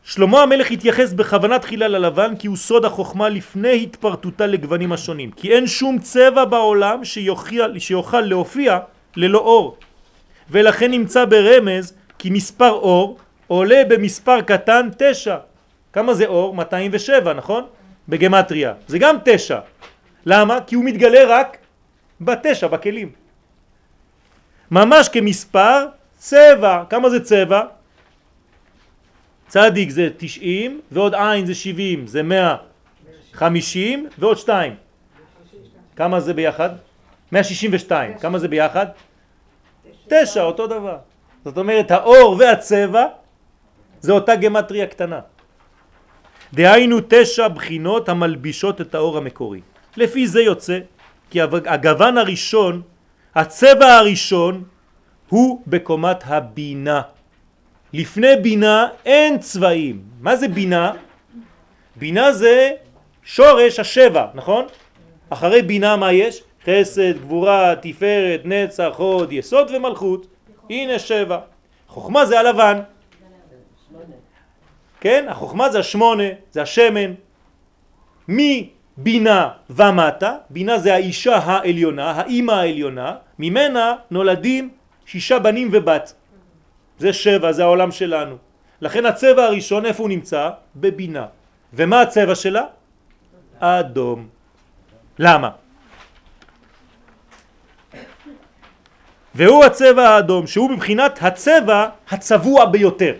[0.07, 5.31] שלמה המלך התייחס בכוונה תחילה ללבן כי הוא סוד החוכמה לפני התפרטותה לגוונים השונים.
[5.31, 8.79] כי אין שום צבע בעולם שיוכל, שיוכל להופיע
[9.17, 9.77] ללא אור.
[10.51, 15.37] ולכן נמצא ברמז כי מספר אור עולה במספר קטן תשע.
[15.93, 16.55] כמה זה אור?
[16.55, 17.65] 207, נכון?
[18.09, 18.73] בגמטריה.
[18.87, 19.59] זה גם תשע.
[20.27, 20.59] למה?
[20.67, 21.57] כי הוא מתגלה רק
[22.21, 23.11] בתשע, בכלים.
[24.71, 25.87] ממש כמספר
[26.19, 26.85] צבע.
[26.91, 27.76] כמה זה צבע?
[29.49, 34.75] צדיק זה 90 ועוד עין זה 70, זה 150 ועוד 2.
[35.97, 36.71] כמה זה ביחד?
[37.33, 38.19] 162.
[38.19, 38.87] כמה זה ביחד?
[40.09, 40.97] 9, אותו דבר.
[41.45, 43.05] זאת אומרת האור והצבע
[44.01, 45.21] זה אותה גמטריה קטנה.
[46.53, 49.61] דהיינו תשע בחינות המלבישות את האור המקורי.
[49.97, 50.79] לפי זה יוצא
[51.31, 52.83] כי הגוון הראשון,
[53.35, 54.65] הצבע הראשון,
[55.29, 57.03] הוא בקומת הבינה.
[57.93, 60.03] לפני בינה אין צבעים.
[60.21, 60.93] מה זה בינה?
[61.97, 62.71] בינה זה
[63.25, 64.65] שורש השבע, נכון?
[65.31, 66.43] אחרי בינה מה יש?
[66.65, 70.27] חסד, גבורה, תפארת, נצח, הוד, יסוד ומלכות.
[70.71, 71.39] הנה שבע.
[71.89, 72.81] חוכמה זה הלבן.
[75.01, 75.27] כן?
[75.29, 77.13] החוכמה זה השמונה, זה השמן.
[78.29, 84.71] מבינה ומטה, בינה זה האישה העליונה, האימא העליונה, ממנה נולדים
[85.07, 86.15] שישה בנים ובת.
[86.99, 88.37] זה שבע, זה העולם שלנו.
[88.81, 90.51] לכן הצבע הראשון, איפה הוא נמצא?
[90.77, 91.27] בבינה.
[91.75, 92.65] ומה הצבע שלה?
[93.59, 94.29] אדום.
[95.19, 95.51] למה?
[99.35, 103.15] והוא הצבע האדום, שהוא מבחינת הצבע הצבוע ביותר.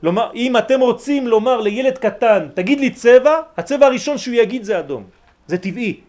[0.00, 4.78] כלומר, אם אתם רוצים לומר לילד קטן, תגיד לי צבע, הצבע הראשון שהוא יגיד זה
[4.78, 5.04] אדום.
[5.46, 6.00] זה טבעי.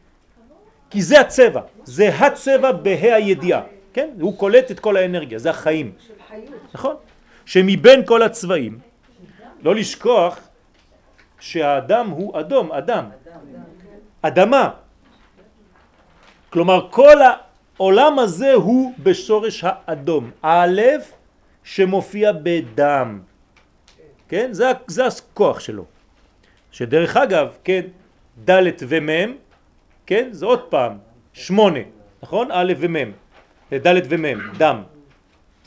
[0.89, 3.61] כי זה הצבע, זה הצבע בה"א הידיעה.
[3.93, 4.09] כן?
[4.19, 5.91] הוא קולט את כל האנרגיה, זה החיים.
[6.73, 6.95] נכון?
[7.45, 8.79] שמבין כל הצבעים,
[9.61, 10.39] לא לשכוח
[11.39, 13.05] שהאדם הוא אדום, אדם.
[14.21, 14.69] אדמה.
[16.49, 17.17] כלומר כל
[17.77, 20.31] העולם הזה הוא בשורש האדום.
[20.41, 20.81] א'
[21.63, 23.19] שמופיע בדם.
[24.29, 24.53] כן?
[24.53, 25.85] זה, זה הכוח שלו.
[26.71, 27.81] שדרך אגב, כן,
[28.49, 29.35] ד' ומ',
[30.05, 30.27] כן?
[30.31, 30.97] זה עוד פעם
[31.33, 31.79] שמונה,
[32.23, 32.47] נכון?
[32.51, 33.11] א' ומ',
[33.73, 34.83] ד' ומ', דם.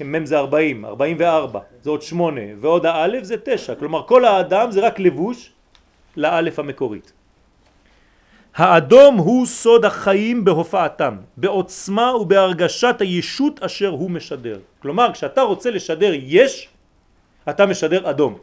[0.04, 4.80] מ' זה 40, 44, זה עוד 8, ועוד האלף זה 9, כלומר כל האדם זה
[4.86, 5.52] רק לבוש
[6.16, 7.12] לאלף המקורית.
[8.56, 14.58] האדום הוא סוד החיים בהופעתם, בעוצמה ובהרגשת הישות אשר הוא משדר.
[14.82, 16.68] כלומר, כשאתה רוצה לשדר יש,
[17.48, 18.38] אתה משדר אדום.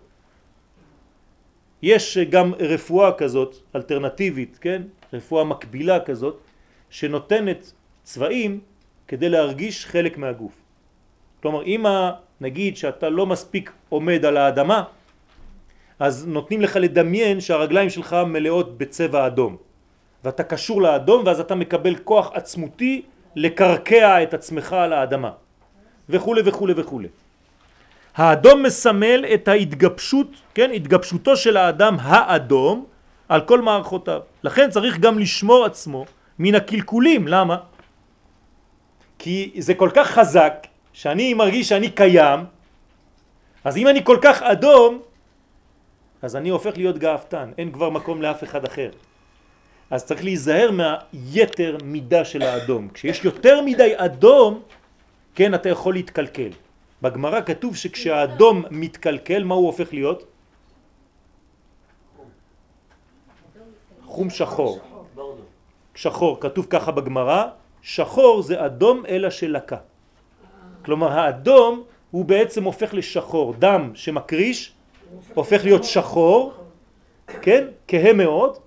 [1.81, 4.81] יש גם רפואה כזאת, אלטרנטיבית, כן?
[5.13, 6.37] רפואה מקבילה כזאת,
[6.89, 7.71] שנותנת
[8.03, 8.59] צבעים
[9.07, 10.62] כדי להרגיש חלק מהגוף.
[11.43, 11.85] כלומר, אם
[12.41, 14.83] נגיד שאתה לא מספיק עומד על האדמה,
[15.99, 19.57] אז נותנים לך לדמיין שהרגליים שלך מלאות בצבע אדום.
[20.23, 23.01] ואתה קשור לאדום ואז אתה מקבל כוח עצמותי
[23.35, 25.31] לקרקע את עצמך על האדמה
[26.09, 27.01] וכו' וכו' וכו'.
[28.15, 32.85] האדום מסמל את ההתגבשות, כן, התגבשותו של האדם האדום
[33.29, 34.21] על כל מערכותיו.
[34.43, 36.05] לכן צריך גם לשמור עצמו
[36.39, 37.57] מן הקלקולים, למה?
[39.19, 42.39] כי זה כל כך חזק שאני מרגיש שאני קיים,
[43.63, 45.01] אז אם אני כל כך אדום,
[46.21, 48.89] אז אני הופך להיות גאוותן, אין כבר מקום לאף אחד אחר.
[49.91, 52.89] אז צריך להיזהר מהיתר מידה של האדום.
[52.93, 54.61] כשיש יותר מדי אדום,
[55.35, 56.49] כן, אתה יכול להתקלקל.
[57.01, 60.23] בגמרא כתוב שכשהאדום מתקלקל, מה הוא הופך להיות?
[64.05, 64.79] חום שחור.
[65.95, 67.45] שחור, כתוב ככה בגמרא,
[67.81, 69.77] שחור זה אדום אלא שלקה.
[70.85, 74.73] כלומר האדום הוא בעצם הופך לשחור, דם שמקריש
[75.33, 76.53] הופך להיות שחור,
[77.41, 78.57] כן, כהה מאוד,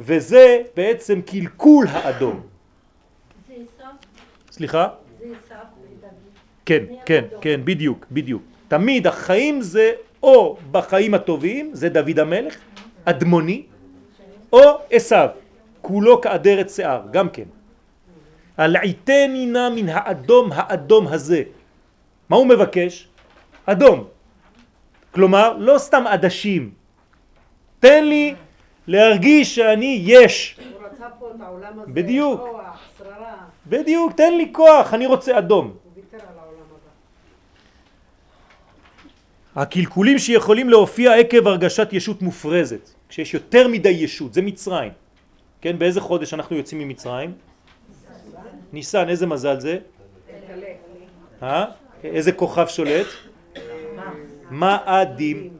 [0.00, 2.40] וזה בעצם קלקול האדום.
[4.50, 4.88] סליחה?
[6.66, 8.42] כן, כן, כן, בדיוק, בדיוק.
[8.68, 12.56] תמיד החיים זה או בחיים הטובים, זה דוד המלך,
[13.04, 13.62] אדמוני,
[14.52, 15.28] או עשיו,
[15.80, 17.48] כולו כאדרת שיער, גם כן.
[18.56, 21.42] הלעיתני נא מן האדום האדום הזה.
[22.28, 23.08] מה הוא מבקש?
[23.66, 24.04] אדום.
[25.10, 26.70] כלומר, לא סתם עדשים.
[27.80, 28.34] תן לי
[28.86, 30.56] להרגיש שאני יש.
[30.58, 32.40] הוא רצה פה את העולם הזה, בדיוק.
[32.40, 35.66] כוח, שררה, בדיוק, תן לי כוח, אני רוצה אדום.
[35.66, 36.26] על.
[39.56, 44.92] הקלקולים שיכולים להופיע עקב הרגשת ישות מופרזת, כשיש יותר מדי ישות, זה מצרים.
[45.60, 47.32] כן, באיזה חודש אנחנו יוצאים ממצרים?
[48.72, 49.78] ניסן, איזה מזל זה?
[51.42, 51.64] אה?
[52.04, 53.06] איזה כוכב שולט?
[54.50, 55.50] מאדים.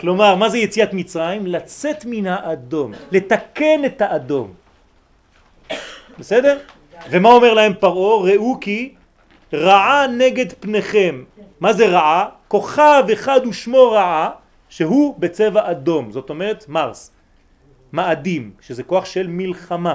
[0.00, 1.46] כלומר, מה זה יציאת מצרים?
[1.46, 4.52] לצאת מן האדום, לתקן את האדום.
[6.18, 6.58] בסדר?
[7.10, 8.32] ומה אומר להם פרעה?
[8.34, 8.94] ראו כי
[9.52, 11.24] רעה נגד פניכם.
[11.60, 12.28] מה זה רעה?
[12.48, 14.30] כוכב אחד ושמו רעה,
[14.68, 17.12] שהוא בצבע אדום, זאת אומרת מרס.
[17.92, 19.94] מאדים, שזה כוח של מלחמה,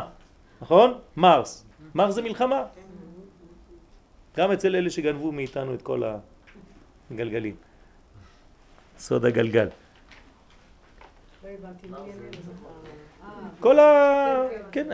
[0.62, 0.94] נכון?
[1.18, 1.65] מרס.
[1.96, 2.64] מרס זה מלחמה.
[4.38, 6.04] גם אצל אלה שגנבו מאיתנו את כל
[7.12, 7.56] הגלגלים.
[8.98, 9.68] סוד הגלגל.
[11.44, 11.50] לא.
[13.24, 13.30] אה,
[13.60, 14.44] כל ה...
[14.72, 14.88] כן.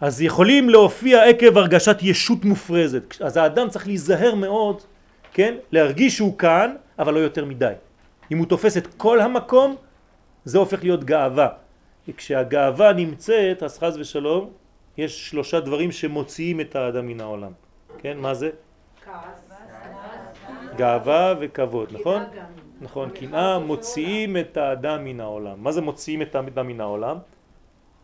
[0.00, 3.20] אז יכולים להופיע עקב הרגשת ישות מופרזת.
[3.20, 4.82] אז האדם צריך להיזהר מאוד,
[5.32, 5.54] כן?
[5.72, 7.72] להרגיש שהוא כאן, אבל לא יותר מדי.
[8.32, 9.76] אם הוא תופס את כל המקום,
[10.44, 11.61] זה הופך להיות גאווה.
[12.16, 14.50] כשהגאווה נמצאת, אז חז ושלום,
[14.96, 17.52] יש שלושה דברים שמוציאים את האדם מן העולם.
[17.98, 18.50] כן, מה זה?
[20.76, 22.22] גאווה וכבוד, נכון?
[22.80, 25.56] נכון, קנאה מוציאים את האדם מן העולם.
[25.62, 27.16] מה זה מוציאים את האדם מן העולם?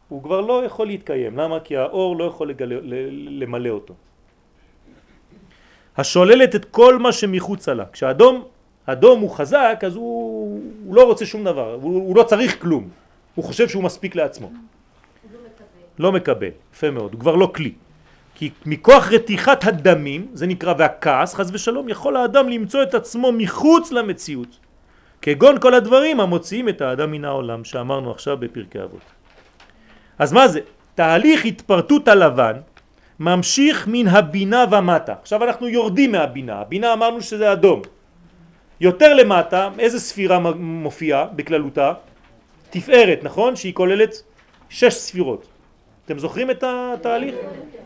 [0.08, 1.36] הוא כבר לא יכול להתקיים.
[1.36, 1.60] למה?
[1.60, 2.52] כי האור לא יכול
[3.40, 3.94] למלא אותו.
[5.96, 7.84] השוללת את כל מה שמחוצה לה.
[7.92, 8.44] כשאדום
[8.86, 12.88] אדום הוא חזק, אז הוא, הוא לא רוצה שום דבר, הוא, הוא לא צריך כלום.
[13.34, 14.52] הוא חושב שהוא מספיק לעצמו.
[15.98, 17.72] לא מקבל, יפה מאוד, הוא כבר לא כלי.
[18.34, 23.92] כי מכוח רתיחת הדמים, זה נקרא והכעס, חז ושלום, יכול האדם למצוא את עצמו מחוץ
[23.92, 24.58] למציאות.
[25.22, 29.02] כגון כל הדברים המוציאים את האדם מן העולם, שאמרנו עכשיו בפרקי אבות.
[30.18, 30.60] אז מה זה?
[30.94, 32.56] תהליך התפרטות הלבן
[33.20, 35.14] ממשיך מן הבינה ומטה.
[35.22, 37.82] עכשיו אנחנו יורדים מהבינה, הבינה אמרנו שזה אדום.
[38.80, 41.92] יותר למטה, איזה ספירה מופיעה בכללותה?
[42.70, 43.56] תפארת, נכון?
[43.56, 44.22] שהיא כוללת
[44.68, 45.46] שש ספירות.
[46.04, 47.34] אתם זוכרים את התהליך?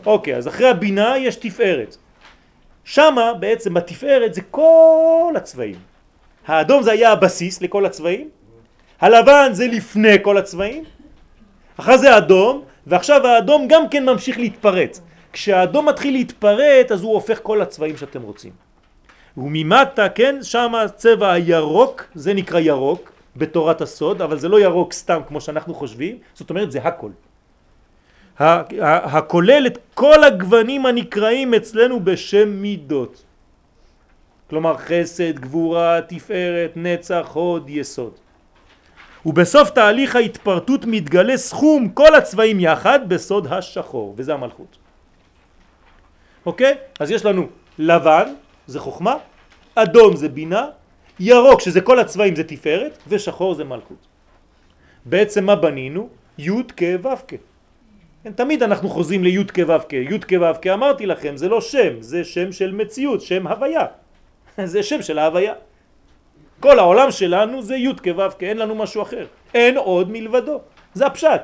[0.05, 1.97] אוקיי, אז אחרי הבינה יש תפארת.
[2.83, 5.75] שמה בעצם בתפארת זה כל הצבעים.
[6.47, 8.29] האדום זה היה הבסיס לכל הצבעים,
[9.01, 10.83] הלבן זה לפני כל הצבעים,
[11.77, 14.99] אחרי זה אדום, ועכשיו האדום גם כן ממשיך להתפרט.
[15.33, 18.51] כשהאדום מתחיל להתפרט אז הוא הופך כל הצבעים שאתם רוצים.
[19.37, 25.21] וממטה, כן, שם הצבע הירוק, זה נקרא ירוק בתורת הסוד, אבל זה לא ירוק סתם
[25.27, 27.09] כמו שאנחנו חושבים, זאת אומרת זה הכל.
[28.39, 33.23] הכולל את כל הגוונים הנקראים אצלנו בשם מידות.
[34.49, 38.13] כלומר חסד, גבורה, תפארת, נצח, הוד, יסוד.
[39.25, 44.77] ובסוף תהליך ההתפרטות מתגלה סכום כל הצבעים יחד בסוד השחור, וזה המלכות.
[46.45, 46.77] אוקיי?
[46.99, 47.47] אז יש לנו
[47.79, 48.33] לבן,
[48.67, 49.15] זה חוכמה,
[49.75, 50.67] אדום זה בינה,
[51.19, 54.07] ירוק שזה כל הצבעים זה תפארת, ושחור זה מלכות.
[55.05, 56.09] בעצם מה בנינו?
[56.37, 57.33] י' כ' ו' כ'.
[58.23, 61.49] כן, תמיד אנחנו חוזרים לי' כ' ו' כ', י' כ' ו' כ', אמרתי לכם, זה
[61.49, 63.85] לא שם, זה שם של מציאות, שם הוויה.
[64.63, 65.53] זה שם של ההוויה.
[66.59, 69.25] כל העולם שלנו זה י' כ' ו' כ', אין לנו משהו אחר.
[69.53, 70.61] אין עוד מלבדו.
[70.93, 71.41] זה הפשט.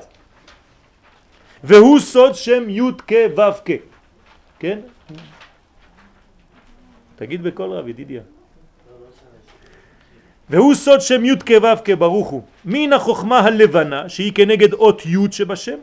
[1.63, 3.71] והוא סוד שם י' כ' ו' כ'.
[4.59, 4.79] כן?
[7.15, 8.38] תגיד בקול רב, ידידיה.
[10.49, 12.41] והוא סוד שם י' כ' ו' כ' ברוך הוא.
[12.65, 15.77] מן החוכמה הלבנה, שהיא כנגד אות י' שבשם,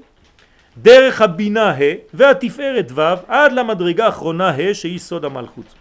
[0.76, 5.74] דרך הבינה ה' והתפארת ו' עד למדרגה האחרונה ה' שהיא סוד המלכות.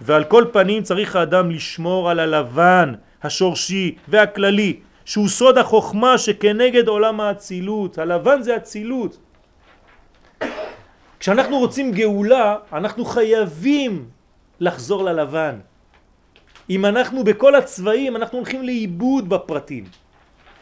[0.00, 7.20] ועל כל פנים צריך האדם לשמור על הלבן, השורשי והכללי, שהוא סוד החוכמה שכנגד עולם
[7.20, 7.98] האצילות.
[7.98, 9.18] הלבן זה אצילות.
[11.20, 14.04] כשאנחנו רוצים גאולה, אנחנו חייבים
[14.60, 15.54] לחזור ללבן.
[16.70, 19.84] אם אנחנו בכל הצבעים, אנחנו הולכים לאיבוד בפרטים.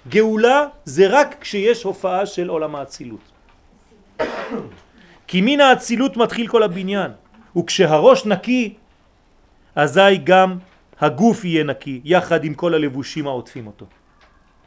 [0.09, 3.33] גאולה זה רק כשיש הופעה של עולם האצילות.
[5.27, 7.11] כי מן האצילות מתחיל כל הבניין,
[7.57, 8.75] וכשהראש נקי,
[9.75, 10.59] אזי גם
[11.01, 13.87] הגוף יהיה נקי, יחד עם כל הלבושים העוטפים אותו.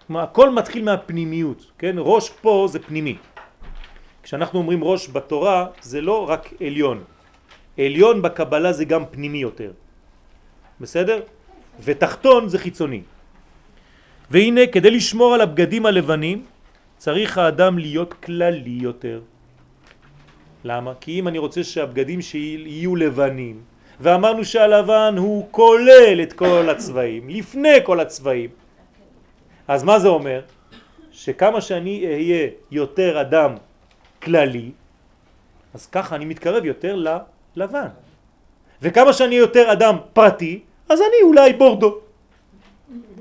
[0.07, 1.95] כלומר, הכל מתחיל מהפנימיות, כן?
[1.97, 3.17] ראש פה זה פנימי.
[4.23, 7.03] כשאנחנו אומרים ראש בתורה, זה לא רק עליון.
[7.77, 9.71] עליון בקבלה זה גם פנימי יותר.
[10.81, 11.21] בסדר?
[11.83, 13.01] ותחתון זה חיצוני.
[14.31, 16.45] והנה, כדי לשמור על הבגדים הלבנים,
[16.97, 19.21] צריך האדם להיות כללי יותר.
[20.63, 20.93] למה?
[20.99, 23.61] כי אם אני רוצה שהבגדים שיהיו לבנים,
[23.99, 28.49] ואמרנו שהלבן הוא כולל את כל הצבעים, לפני כל הצבעים,
[29.67, 30.41] אז מה זה אומר?
[31.11, 33.51] שכמה שאני אהיה יותר אדם
[34.23, 34.71] כללי,
[35.73, 36.95] אז ככה אני מתקרב יותר
[37.55, 37.87] ללבן.
[38.81, 40.59] וכמה שאני יותר אדם פרטי,
[40.89, 41.97] אז אני אולי בורדו,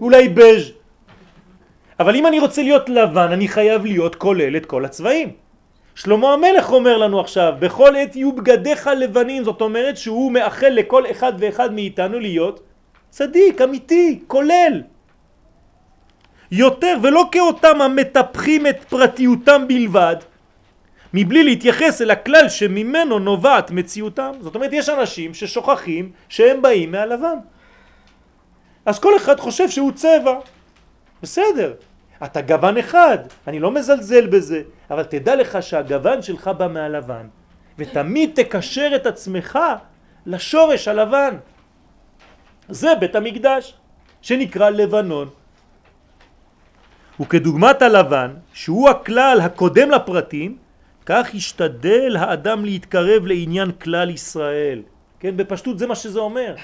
[0.01, 0.73] אולי בז'.
[2.01, 5.33] אבל אם אני רוצה להיות לבן, אני חייב להיות כולל את כל הצבעים.
[5.95, 11.11] שלמה המלך אומר לנו עכשיו, בכל עת יהיו בגדיך לבנים, זאת אומרת שהוא מאחל לכל
[11.11, 12.61] אחד ואחד מאיתנו להיות
[13.11, 14.83] צדיק, אמיתי, כולל.
[16.53, 20.17] יותר, ולא כאותם המטפחים את פרטיותם בלבד,
[21.15, 24.33] מבלי להתייחס אל הכלל שממנו נובעת מציאותם.
[24.41, 27.39] זאת אומרת, יש אנשים ששוכחים שהם באים מהלבן.
[28.89, 30.35] אז כל אחד חושב שהוא צבע.
[31.23, 31.75] בסדר,
[32.25, 37.27] אתה גוון אחד, אני לא מזלזל בזה, אבל תדע לך שהגוון שלך בא מהלבן,
[37.79, 39.59] ותמיד תקשר את עצמך
[40.27, 41.37] לשורש הלבן.
[42.69, 43.75] זה בית המקדש,
[44.23, 45.29] שנקרא לבנון.
[47.21, 50.57] וכדוגמת הלבן, שהוא הכלל הקודם לפרטים,
[51.07, 54.83] כך ישתדל האדם להתקרב לעניין כלל ישראל.
[55.21, 56.57] כן, בפשטות זה מה שזה אומר.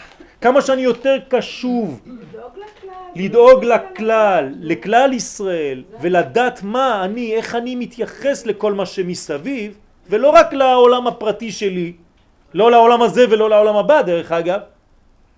[0.45, 2.91] כמה שאני יותר קשוב לדאוג לכלל.
[3.17, 9.79] לדאוג לכלל, לכלל ישראל, ולדעת מה אני, איך אני מתייחס לכל מה שמסביב,
[10.11, 11.93] ולא רק לעולם הפרטי שלי,
[12.55, 14.61] לא לעולם הזה ולא לעולם הבא דרך אגב,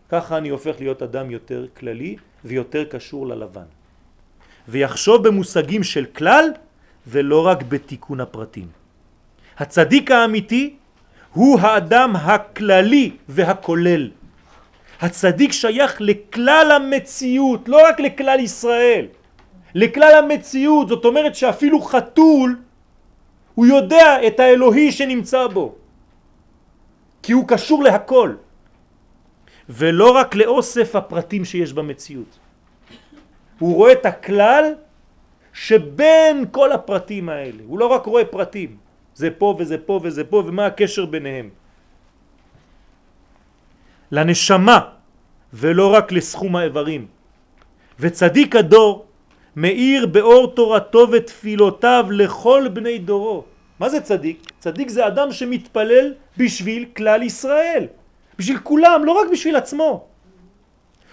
[0.08, 3.68] ככה אני הופך להיות אדם יותר כללי ויותר קשור ללבן.
[4.68, 6.50] ויחשוב במושגים של כלל
[7.06, 8.68] ולא רק בתיקון הפרטים.
[9.58, 10.74] הצדיק האמיתי
[11.32, 14.10] הוא האדם הכללי והכולל.
[15.00, 19.06] הצדיק שייך לכלל המציאות, לא רק לכלל ישראל,
[19.74, 22.56] לכלל המציאות, זאת אומרת שאפילו חתול
[23.54, 25.74] הוא יודע את האלוהי שנמצא בו,
[27.22, 28.34] כי הוא קשור להכל,
[29.68, 32.38] ולא רק לאוסף הפרטים שיש במציאות.
[33.58, 34.74] הוא רואה את הכלל
[35.52, 38.76] שבין כל הפרטים האלה, הוא לא רק רואה פרטים,
[39.14, 41.65] זה פה וזה פה וזה פה ומה הקשר ביניהם.
[44.12, 44.80] לנשמה
[45.52, 47.06] ולא רק לסכום האיברים.
[48.00, 49.06] וצדיק הדור
[49.56, 53.44] מאיר באור תורתו ותפילותיו לכל בני דורו.
[53.80, 54.50] מה זה צדיק?
[54.58, 57.86] צדיק זה אדם שמתפלל בשביל כלל ישראל,
[58.38, 60.04] בשביל כולם, לא רק בשביל עצמו.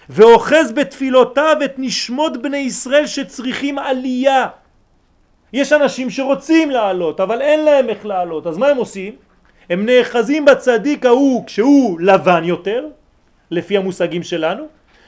[0.08, 4.46] ואוחז בתפילותיו את נשמות בני ישראל שצריכים עלייה.
[5.52, 9.12] יש אנשים שרוצים לעלות, אבל אין להם איך לעלות, אז מה הם עושים?
[9.70, 12.86] הם נאחזים בצדיק ההוא כשהוא לבן יותר,
[13.50, 14.64] לפי המושגים שלנו,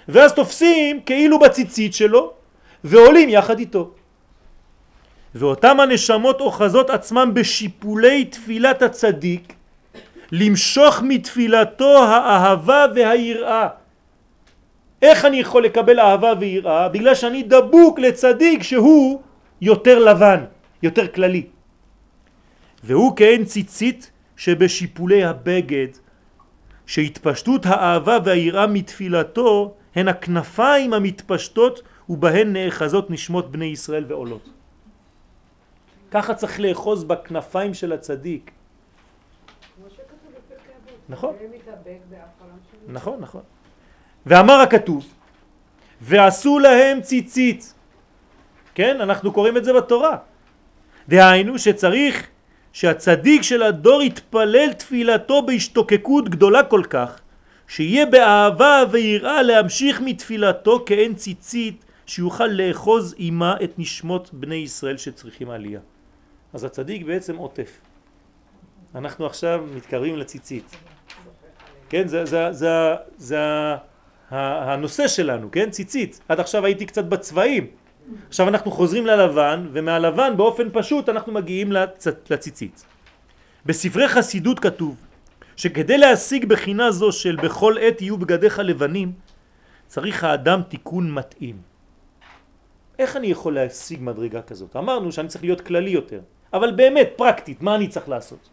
[0.08, 2.32] ואז תופסים כאילו בציצית שלו
[2.84, 3.90] ועולים יחד איתו.
[5.34, 9.52] ואותם הנשמות אוחזות עצמם בשיפולי תפילת הצדיק
[10.32, 13.68] למשוך מתפילתו האהבה והיראה.
[15.02, 16.88] איך אני יכול לקבל אהבה ויראה?
[16.88, 19.20] בגלל שאני דבוק לצדיק שהוא
[19.60, 20.44] יותר לבן,
[20.82, 21.46] יותר כללי.
[22.84, 25.88] והוא כאין ציצית שבשיפולי הבגד,
[26.86, 34.48] שהתפשטות האהבה והיראה מתפילתו הן הכנפיים המתפשטות ובהן נאחזות נשמות בני ישראל ועולות.
[36.10, 38.50] ככה צריך לאחוז בכנפיים של הצדיק.
[41.08, 41.34] נכון.
[42.88, 43.42] נכון, נכון.
[44.26, 45.06] ואמר הכתוב,
[46.00, 47.74] ועשו להם ציצית.
[48.74, 50.16] כן, אנחנו קוראים את זה בתורה.
[51.08, 52.26] דהיינו שצריך
[52.76, 57.20] שהצדיק של הדור יתפלל תפילתו בהשתוקקות גדולה כל כך,
[57.68, 65.50] שיהיה באהבה ויראה להמשיך מתפילתו כאין ציצית, שיוכל לאחוז עימה את נשמות בני ישראל שצריכים
[65.50, 65.80] עלייה.
[66.52, 67.80] אז הצדיק בעצם עוטף.
[68.94, 70.76] אנחנו עכשיו מתקרבים לציצית.
[71.88, 73.38] כן, זה, זה, זה, זה
[74.30, 75.70] הנושא שלנו, כן?
[75.70, 76.20] ציצית.
[76.28, 77.66] עד עכשיו הייתי קצת בצבעים.
[78.28, 82.06] עכשיו אנחנו חוזרים ללבן, ומהלבן באופן פשוט אנחנו מגיעים לצ...
[82.30, 82.84] לציצית.
[83.66, 84.96] בספרי חסידות כתוב
[85.56, 89.12] שכדי להשיג בחינה זו של בכל עת יהיו בגדיך לבנים,
[89.86, 91.56] צריך האדם תיקון מתאים.
[92.98, 94.76] איך אני יכול להשיג מדרגה כזאת?
[94.76, 96.20] אמרנו שאני צריך להיות כללי יותר,
[96.52, 98.48] אבל באמת, פרקטית, מה אני צריך לעשות?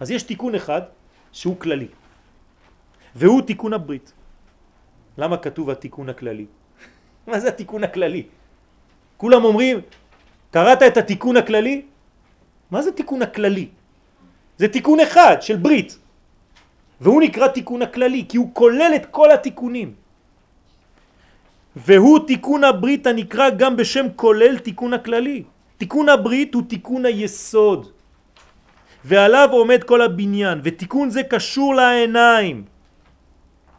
[0.00, 0.82] אז יש תיקון אחד
[1.32, 1.88] שהוא כללי,
[3.14, 4.12] והוא תיקון הברית.
[5.18, 6.46] למה כתוב התיקון הכללי?
[7.26, 8.26] מה זה התיקון הכללי?
[9.18, 9.80] כולם אומרים,
[10.50, 11.82] קראת את התיקון הכללי?
[12.70, 13.68] מה זה תיקון הכללי?
[14.58, 15.98] זה תיקון אחד של ברית,
[17.00, 19.94] והוא נקרא תיקון הכללי, כי הוא כולל את כל התיקונים.
[21.76, 25.42] והוא תיקון הברית הנקרא גם בשם כולל תיקון הכללי.
[25.78, 27.90] תיקון הברית הוא תיקון היסוד,
[29.04, 32.64] ועליו עומד כל הבניין, ותיקון זה קשור לעיניים.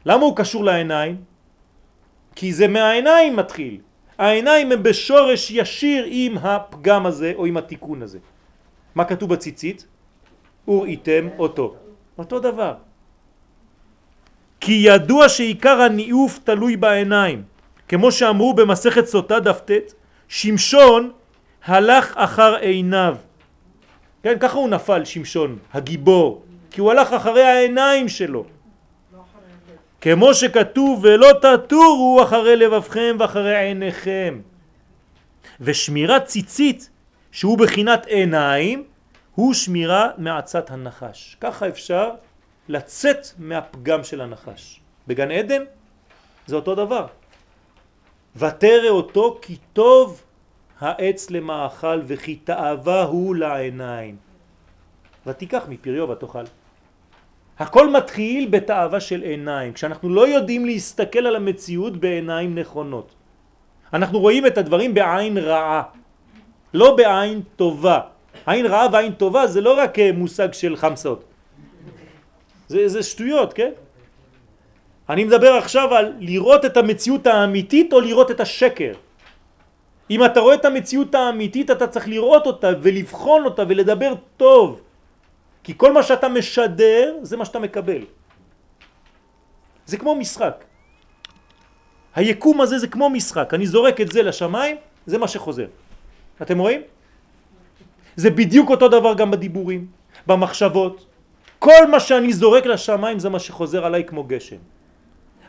[0.06, 1.16] למה הוא קשור לעיניים?
[2.36, 3.89] כי זה מהעיניים מתחיל.
[4.20, 8.20] העיניים הם בשורש ישיר עם הפגם הזה או עם התיקון הזה.
[8.96, 9.88] מה כתוב בציצית?
[10.68, 11.76] וראיתם אותו.
[12.18, 12.74] אותו דבר.
[14.60, 17.44] כי ידוע שעיקר הניאוף תלוי בעיניים.
[17.88, 19.72] כמו שאמרו במסכת סוטה דף ט,
[20.28, 21.12] שמשון
[21.66, 23.16] הלך אחר עיניו.
[24.24, 28.46] כן, ככה הוא נפל שמשון, הגיבור, כי הוא הלך אחרי העיניים שלו.
[30.02, 34.42] כמו שכתוב ולא תטורו אחרי לבבכם ואחרי עיניכם.
[35.62, 36.90] ושמירת ציצית
[37.32, 38.84] שהוא בחינת עיניים
[39.36, 41.38] הוא שמירה מעצת הנחש.
[41.42, 42.10] ככה אפשר
[42.68, 44.80] לצאת מהפגם של הנחש.
[45.08, 45.64] בגן עדן
[46.48, 47.08] זה אותו דבר.
[48.36, 50.22] ותרא אותו כי טוב
[50.80, 54.16] העץ למאכל וכי תאווה הוא לעיניים.
[55.28, 56.44] ותיקח מפריו ותאכל.
[57.60, 63.16] הכל מתחיל בתאווה של עיניים, כשאנחנו לא יודעים להסתכל על המציאות בעיניים נכונות.
[63.94, 65.84] אנחנו רואים את הדברים בעין רעה,
[66.74, 68.00] לא בעין טובה.
[68.46, 71.24] עין רעה ועין טובה זה לא רק מושג של חמסות.
[72.68, 73.72] זה, זה שטויות, כן?
[75.10, 78.94] אני מדבר עכשיו על לראות את המציאות האמיתית או לראות את השקר.
[80.10, 84.82] אם אתה רואה את המציאות האמיתית אתה צריך לראות אותה ולבחון אותה ולדבר טוב.
[85.70, 88.10] כי כל מה שאתה משדר זה מה שאתה מקבל.
[89.86, 90.66] זה כמו משחק.
[92.16, 93.54] היקום הזה זה כמו משחק.
[93.54, 95.70] אני זורק את זה לשמיים, זה מה שחוזר.
[96.42, 96.82] אתם רואים?
[98.16, 99.88] זה בדיוק אותו דבר גם בדיבורים,
[100.26, 101.06] במחשבות.
[101.62, 104.62] כל מה שאני זורק לשמיים זה מה שחוזר עליי כמו גשם.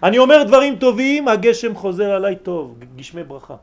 [0.05, 3.57] אני אומר דברים טובים, הגשם חוזר עליי טוב, גשמי ברכה.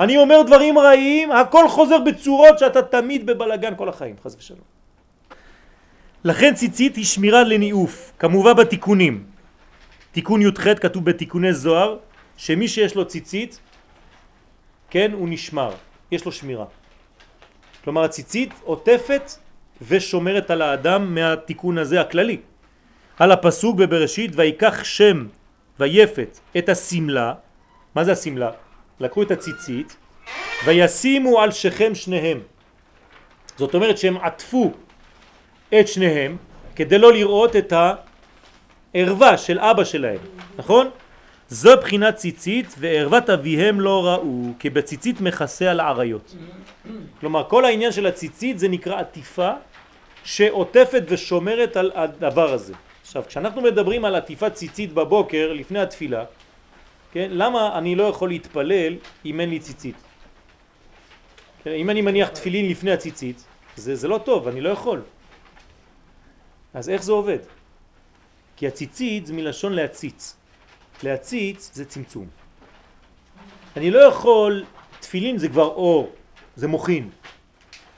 [0.00, 4.71] אני אומר דברים רעים, הכל חוזר בצורות שאתה תמיד בבלגן כל החיים, חס ושלום.
[6.24, 9.24] לכן ציצית היא שמירה לניאוף, כמובן בתיקונים.
[10.12, 11.98] תיקון י"ח כתוב בתיקוני זוהר,
[12.36, 13.60] שמי שיש לו ציצית,
[14.90, 15.74] כן, הוא נשמר,
[16.12, 16.66] יש לו שמירה.
[17.84, 19.30] כלומר הציצית עוטפת
[19.88, 22.38] ושומרת על האדם מהתיקון הזה הכללי.
[23.18, 25.26] על הפסוק בבראשית, ויקח שם
[25.80, 27.34] ויפת את הסמלה,
[27.94, 28.50] מה זה הסמלה?
[29.00, 29.96] לקחו את הציצית
[30.66, 32.40] וישימו על שכם שניהם.
[33.56, 34.72] זאת אומרת שהם עטפו
[35.80, 36.36] את שניהם
[36.76, 37.72] כדי לא לראות את
[38.94, 40.18] הערווה של אבא שלהם,
[40.56, 40.90] נכון?
[41.48, 46.34] זו בחינת ציצית וערוות אביהם לא ראו כי בציצית מכסה על עריות.
[47.20, 49.50] כלומר כל העניין של הציצית זה נקרא עטיפה
[50.24, 52.74] שעוטפת ושומרת על הדבר הזה.
[53.02, 56.24] עכשיו כשאנחנו מדברים על עטיפת ציצית בבוקר לפני התפילה,
[57.12, 58.94] כן, למה אני לא יכול להתפלל
[59.24, 59.96] אם אין לי ציצית?
[61.66, 63.44] אם אני מניח תפילין לפני הציצית,
[63.76, 65.00] זה, זה לא טוב, אני לא יכול.
[66.74, 67.38] אז איך זה עובד?
[68.56, 70.36] כי הציצית זה מלשון להציץ.
[71.02, 72.26] להציץ זה צמצום.
[73.76, 74.64] אני לא יכול,
[75.00, 76.10] תפילין זה כבר אור,
[76.56, 77.08] זה מוכין.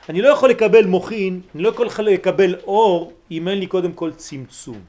[0.08, 4.12] אני לא יכול לקבל מוכין, אני לא יכול לקבל אור אם אין לי קודם כל
[4.12, 4.80] צמצום,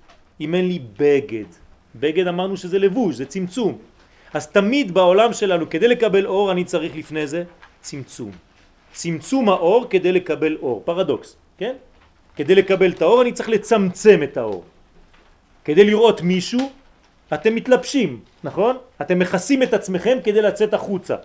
[0.42, 1.50] אם אין לי בגד.
[1.96, 3.78] בגד אמרנו שזה לבוש, זה צמצום.
[4.34, 7.44] אז תמיד בעולם שלנו כדי לקבל אור אני צריך לפני זה
[7.82, 8.32] צמצום.
[8.92, 11.76] צמצום האור כדי לקבל אור, פרדוקס, כן?
[12.36, 14.64] כדי לקבל את האור אני צריך לצמצם את האור.
[15.66, 16.72] כדי לראות מישהו
[17.34, 18.78] אתם מתלבשים, נכון?
[19.02, 21.16] אתם מכסים את עצמכם כדי לצאת החוצה.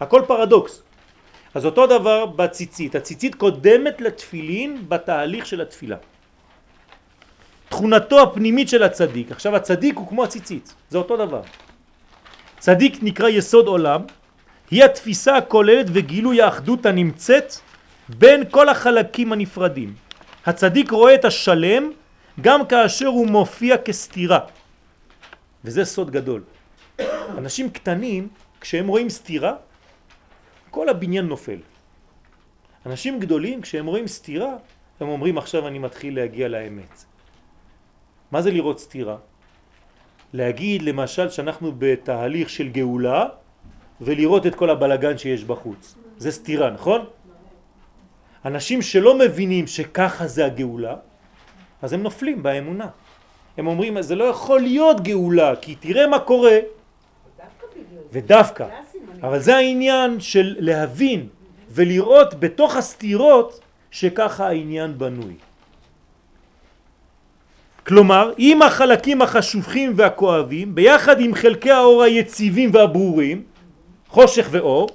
[0.00, 0.82] הכל פרדוקס.
[1.54, 5.96] אז אותו דבר בציצית, הציצית קודמת לתפילין בתהליך של התפילה.
[7.68, 11.42] תכונתו הפנימית של הצדיק, עכשיו הצדיק הוא כמו הציצית, זה אותו דבר.
[12.58, 14.00] צדיק נקרא יסוד עולם,
[14.70, 17.54] היא התפיסה הכוללת וגילוי האחדות הנמצאת
[18.08, 19.94] בין כל החלקים הנפרדים.
[20.46, 21.90] הצדיק רואה את השלם
[22.40, 24.38] גם כאשר הוא מופיע כסתירה.
[25.64, 26.42] וזה סוד גדול.
[27.38, 28.28] אנשים קטנים,
[28.60, 29.54] כשהם רואים סתירה,
[30.70, 31.58] כל הבניין נופל.
[32.86, 34.52] אנשים גדולים, כשהם רואים סתירה,
[35.00, 37.04] הם אומרים עכשיו אני מתחיל להגיע לאמת.
[38.30, 39.16] מה זה לראות סתירה?
[40.32, 43.26] להגיד למשל שאנחנו בתהליך של גאולה
[44.00, 45.94] ולראות את כל הבלגן שיש בחוץ.
[46.18, 47.04] זה סתירה, נכון?
[48.44, 50.94] אנשים שלא מבינים שככה זה הגאולה,
[51.82, 52.88] אז הם נופלים באמונה.
[53.58, 56.58] הם אומרים, זה לא יכול להיות גאולה, כי תראה מה קורה.
[58.12, 58.66] ודווקא.
[59.22, 61.28] אבל זה העניין של להבין
[61.70, 63.60] ולראות בתוך הסתירות
[63.90, 65.34] שככה העניין בנוי.
[67.86, 73.42] כלומר, עם החלקים החשוכים והכואבים, ביחד עם חלקי האור היציבים והברורים,
[74.08, 74.88] חושך ואור,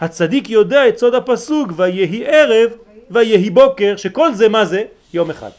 [0.00, 2.70] הצדיק יודע את סוד הפסוק ויהי ערב
[3.10, 4.82] ויהי בוקר, שכל זה מה זה?
[5.12, 5.50] יום אחד.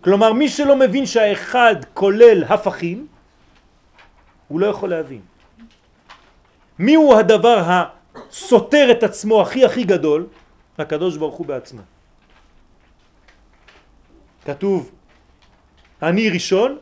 [0.00, 3.06] כלומר, מי שלא מבין שהאחד כולל הפכים,
[4.48, 5.20] הוא לא יכול להבין.
[6.78, 10.26] מי הוא הדבר הסותר את עצמו הכי הכי גדול?
[10.78, 11.80] הקדוש ברוך הוא בעצמו.
[14.44, 14.90] כתוב,
[16.02, 16.78] אני ראשון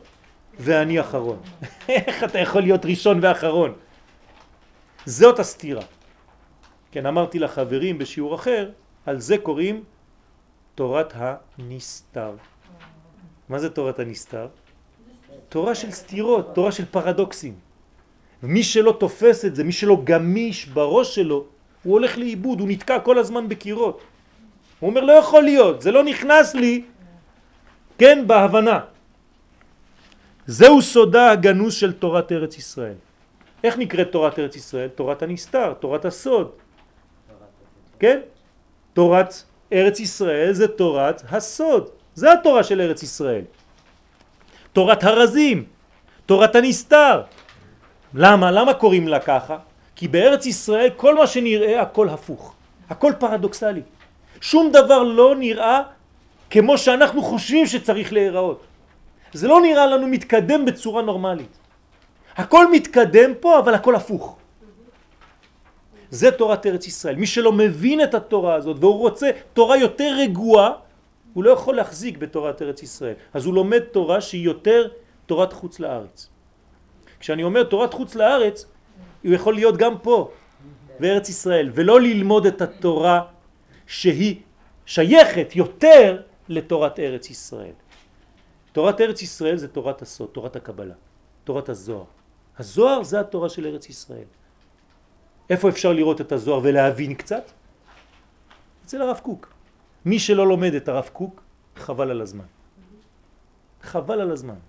[0.59, 1.39] ואני אחרון.
[1.89, 3.73] איך אתה יכול להיות ראשון ואחרון?
[5.05, 5.81] זאת הסתירה.
[6.91, 8.69] כן, אמרתי לחברים בשיעור אחר,
[9.05, 9.83] על זה קוראים
[10.75, 12.35] תורת הנסתר.
[13.49, 14.47] מה זה תורת הנסתר?
[15.49, 17.53] תורה של סתירות, תורה של פרדוקסים.
[18.43, 21.45] מי שלא תופס את זה, מי שלא גמיש בראש שלו,
[21.83, 24.01] הוא הולך לאיבוד, הוא נתקע כל הזמן בקירות.
[24.79, 26.83] הוא אומר לא יכול להיות, זה לא נכנס לי,
[27.97, 28.79] כן, בהבנה.
[30.47, 32.99] זהו סודה הגנוס של תורת ארץ ישראל.
[33.65, 34.87] איך נקראת תורת ארץ ישראל?
[34.87, 36.51] תורת הנסתר, תורת הסוד.
[37.99, 38.19] כן?
[38.93, 39.43] תורת
[39.73, 41.89] ארץ ישראל זה תורת הסוד.
[42.15, 43.43] זה התורה של ארץ ישראל.
[44.73, 45.65] תורת הרזים,
[46.25, 47.21] תורת הנסתר.
[48.13, 48.51] למה?
[48.51, 49.57] למה קוראים לה ככה?
[49.95, 52.55] כי בארץ ישראל כל מה שנראה הכל הפוך,
[52.89, 53.81] הכל פרדוקסלי.
[54.41, 55.81] שום דבר לא נראה
[56.49, 58.59] כמו שאנחנו חושבים שצריך להיראות.
[59.33, 61.64] זה לא נראה לנו מתקדם בצורה נורמלית.
[62.35, 64.37] הכל מתקדם פה אבל הכל הפוך.
[66.09, 67.15] זה תורת ארץ ישראל.
[67.15, 70.71] מי שלא מבין את התורה הזאת והוא רוצה תורה יותר רגועה,
[71.33, 73.13] הוא לא יכול להחזיק בתורת ארץ ישראל.
[73.33, 74.87] אז הוא לומד תורה שהיא יותר
[75.25, 76.29] תורת חוץ לארץ.
[77.19, 78.65] כשאני אומר תורת חוץ לארץ,
[79.23, 80.31] הוא יכול להיות גם פה,
[80.99, 83.21] בארץ ישראל, ולא ללמוד את התורה
[83.87, 84.35] שהיא
[84.85, 87.75] שייכת יותר לתורת ארץ ישראל.
[88.71, 90.93] תורת ארץ ישראל זה תורת הסוד, תורת הקבלה,
[91.43, 92.03] תורת הזוהר.
[92.59, 94.29] הזוהר זה התורה של ארץ ישראל.
[95.49, 97.51] איפה אפשר לראות את הזוהר ולהבין קצת?
[98.85, 99.53] אצל הרב קוק.
[100.05, 101.41] מי שלא לומד את הרב קוק,
[101.75, 102.45] חבל על הזמן.
[103.81, 104.59] חבל על הזמן.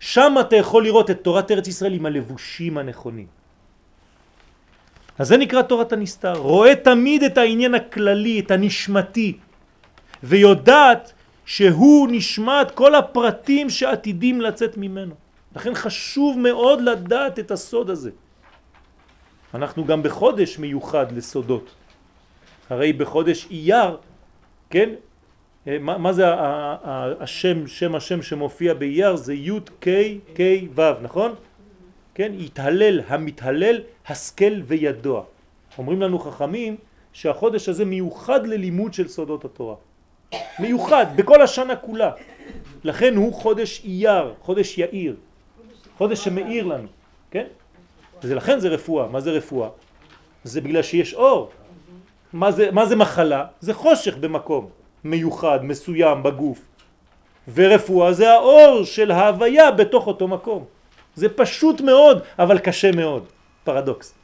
[0.00, 3.26] שם אתה יכול לראות את תורת ארץ ישראל עם הלבושים הנכונים.
[5.18, 6.38] אז זה נקרא תורת הנסתר.
[6.38, 9.38] רואה תמיד את העניין הכללי, את הנשמתי,
[10.22, 11.12] ויודעת
[11.44, 15.14] שהוא נשמעת כל הפרטים שעתידים לצאת ממנו.
[15.56, 18.10] לכן חשוב מאוד לדעת את הסוד הזה.
[19.54, 21.74] אנחנו גם בחודש מיוחד לסודות.
[22.70, 23.96] הרי בחודש אייר,
[24.70, 24.90] כן,
[25.66, 26.24] אה, מה, מה זה
[27.20, 29.16] השם, שם השם שמופיע באייר?
[29.16, 29.88] זה י' ק'
[30.34, 30.40] ק'
[30.74, 31.34] ו', נכון?
[32.14, 35.24] כן, התהלל, המתהלל, השכל וידוע.
[35.78, 36.76] אומרים לנו חכמים
[37.12, 39.74] שהחודש הזה מיוחד ללימוד של סודות התורה.
[40.58, 42.10] מיוחד, בכל השנה כולה.
[42.84, 45.16] לכן הוא חודש אייר, חודש יאיר,
[45.98, 46.88] חודש שמאיר לנו,
[47.30, 47.44] כן?
[48.22, 49.08] ולכן זה רפואה.
[49.08, 49.68] מה זה רפואה?
[50.44, 51.50] זה בגלל שיש אור.
[52.32, 53.44] מה זה, מה זה מחלה?
[53.60, 54.68] זה חושך במקום
[55.04, 56.60] מיוחד, מסוים, בגוף.
[57.54, 60.64] ורפואה זה האור של ההוויה בתוך אותו מקום.
[61.14, 63.24] זה פשוט מאוד, אבל קשה מאוד.
[63.64, 64.14] פרדוקס.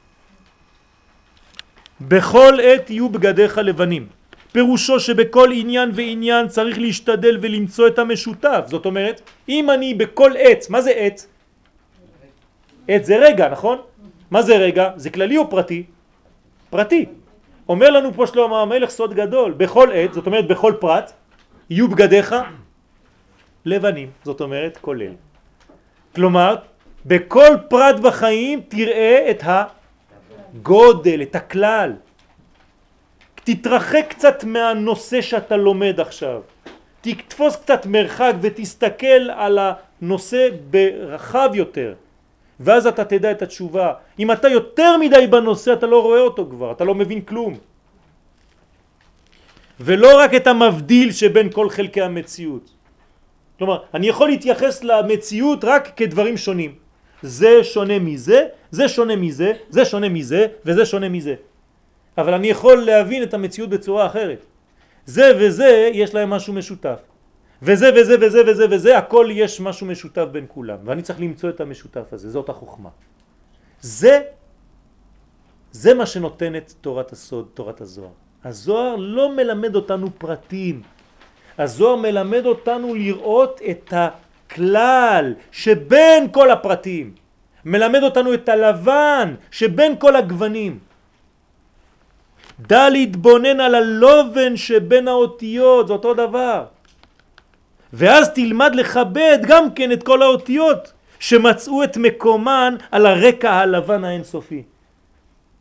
[2.00, 4.06] בכל עת יהיו בגדיך לבנים.
[4.52, 8.64] פירושו שבכל עניין ועניין צריך להשתדל ולמצוא את המשותף.
[8.66, 11.26] זאת אומרת, אם אני בכל עת, מה זה עת?
[12.88, 13.78] עת זה רגע, נכון?
[14.30, 14.90] מה זה רגע?
[14.96, 15.84] זה כללי או פרטי?
[16.70, 17.06] פרטי.
[17.68, 21.12] אומר לנו פה שלמה המלך סוד גדול, בכל עת, זאת אומרת בכל פרט,
[21.70, 22.34] יהיו בגדיך
[23.64, 25.12] לבנים, זאת אומרת כולל.
[26.14, 26.56] כלומר,
[27.06, 29.42] בכל פרט בחיים תראה את
[30.54, 31.92] הגודל, את הכלל.
[33.34, 36.40] תתרחק קצת מהנושא שאתה לומד עכשיו.
[37.00, 41.94] תתפוס קצת מרחק ותסתכל על הנושא ברחב יותר.
[42.60, 43.92] ואז אתה תדע את התשובה.
[44.18, 47.58] אם אתה יותר מדי בנושא אתה לא רואה אותו כבר, אתה לא מבין כלום.
[49.80, 52.70] ולא רק את המבדיל שבין כל חלקי המציאות.
[53.58, 56.74] כלומר, אני יכול להתייחס למציאות רק כדברים שונים.
[57.22, 61.34] זה שונה מזה, זה שונה מזה, זה שונה מזה וזה שונה מזה.
[62.18, 64.46] אבל אני יכול להבין את המציאות בצורה אחרת.
[65.06, 67.13] זה וזה יש להם משהו משותף.
[67.64, 70.76] וזה וזה וזה וזה וזה, הכל יש משהו משותף בין כולם.
[70.84, 72.88] ואני צריך למצוא את המשותף הזה, זאת החוכמה.
[73.80, 74.20] זה,
[75.72, 78.12] זה מה שנותן את תורת הסוד, תורת הזוהר.
[78.44, 80.82] הזוהר לא מלמד אותנו פרטים.
[81.58, 87.14] הזוהר מלמד אותנו לראות את הכלל שבין כל הפרטים.
[87.64, 90.78] מלמד אותנו את הלבן שבין כל הגוונים.
[92.60, 96.73] דע להתבונן על הלובן שבין האותיות, זה אותו דבר.
[97.94, 104.62] ואז תלמד לכבד גם כן את כל האותיות שמצאו את מקומן על הרקע הלבן האינסופי.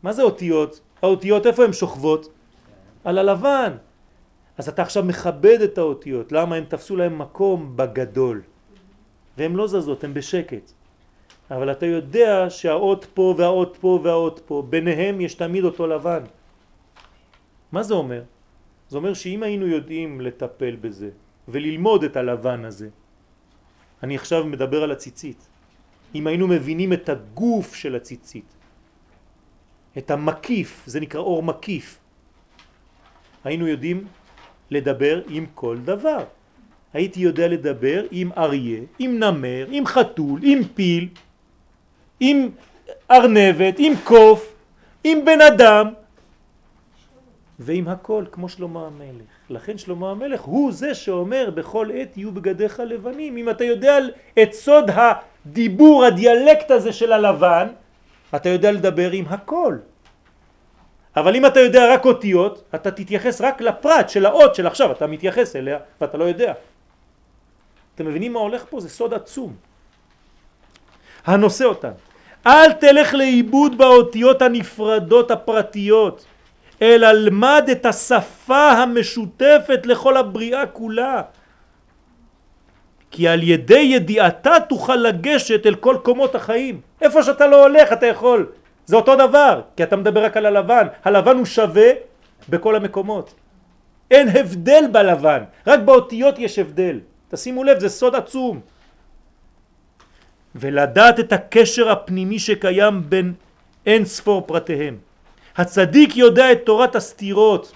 [0.02, 0.80] מה זה אותיות?
[1.02, 2.28] האותיות איפה הן שוכבות?
[3.04, 3.72] על הלבן.
[4.58, 6.56] אז אתה עכשיו מכבד את האותיות, למה?
[6.56, 8.42] הם תפסו להם מקום בגדול.
[9.38, 10.72] והן לא זזות, הן בשקט.
[11.50, 16.22] אבל אתה יודע שהאות פה והאות פה והאות פה, ביניהם יש תמיד אותו לבן.
[17.72, 18.22] מה זה אומר?
[18.88, 21.10] זה אומר שאם היינו יודעים לטפל בזה,
[21.48, 22.88] וללמוד את הלבן הזה.
[24.02, 25.46] אני עכשיו מדבר על הציצית.
[26.14, 28.48] אם היינו מבינים את הגוף של הציצית,
[29.98, 31.98] את המקיף, זה נקרא אור מקיף,
[33.44, 34.06] היינו יודעים
[34.70, 36.24] לדבר עם כל דבר.
[36.92, 41.08] הייתי יודע לדבר עם אריה, עם נמר, עם חתול, עם פיל,
[42.20, 42.48] עם
[43.10, 44.54] ארנבת, עם קוף,
[45.04, 45.86] עם בן אדם,
[47.58, 49.33] ועם הכל, כמו שלמה המלך.
[49.50, 53.36] לכן שלמה המלך הוא זה שאומר בכל עת יהיו בגדיך לבנים.
[53.36, 53.98] אם אתה יודע
[54.42, 57.68] את סוד הדיבור, הדיאלקט הזה של הלבן,
[58.34, 59.76] אתה יודע לדבר עם הכל.
[61.16, 65.06] אבל אם אתה יודע רק אותיות, אתה תתייחס רק לפרט של האות של עכשיו, אתה
[65.06, 66.52] מתייחס אליה ואתה לא יודע.
[67.94, 68.80] אתם מבינים מה הולך פה?
[68.80, 69.56] זה סוד עצום.
[71.26, 71.92] הנושא אותן.
[72.46, 76.24] אל תלך לאיבוד באותיות הנפרדות הפרטיות.
[76.82, 81.22] אלא למד את השפה המשותפת לכל הבריאה כולה.
[83.10, 86.80] כי על ידי ידיעתה תוכל לגשת אל כל קומות החיים.
[87.00, 88.46] איפה שאתה לא הולך אתה יכול.
[88.86, 90.86] זה אותו דבר, כי אתה מדבר רק על הלבן.
[91.04, 91.90] הלבן הוא שווה
[92.48, 93.34] בכל המקומות.
[94.10, 97.00] אין הבדל בלבן, רק באותיות יש הבדל.
[97.28, 98.60] תשימו לב, זה סוד עצום.
[100.54, 103.32] ולדעת את הקשר הפנימי שקיים בין
[103.86, 104.98] אין ספור פרטיהם.
[105.56, 107.72] הצדיק יודע את תורת הסתירות,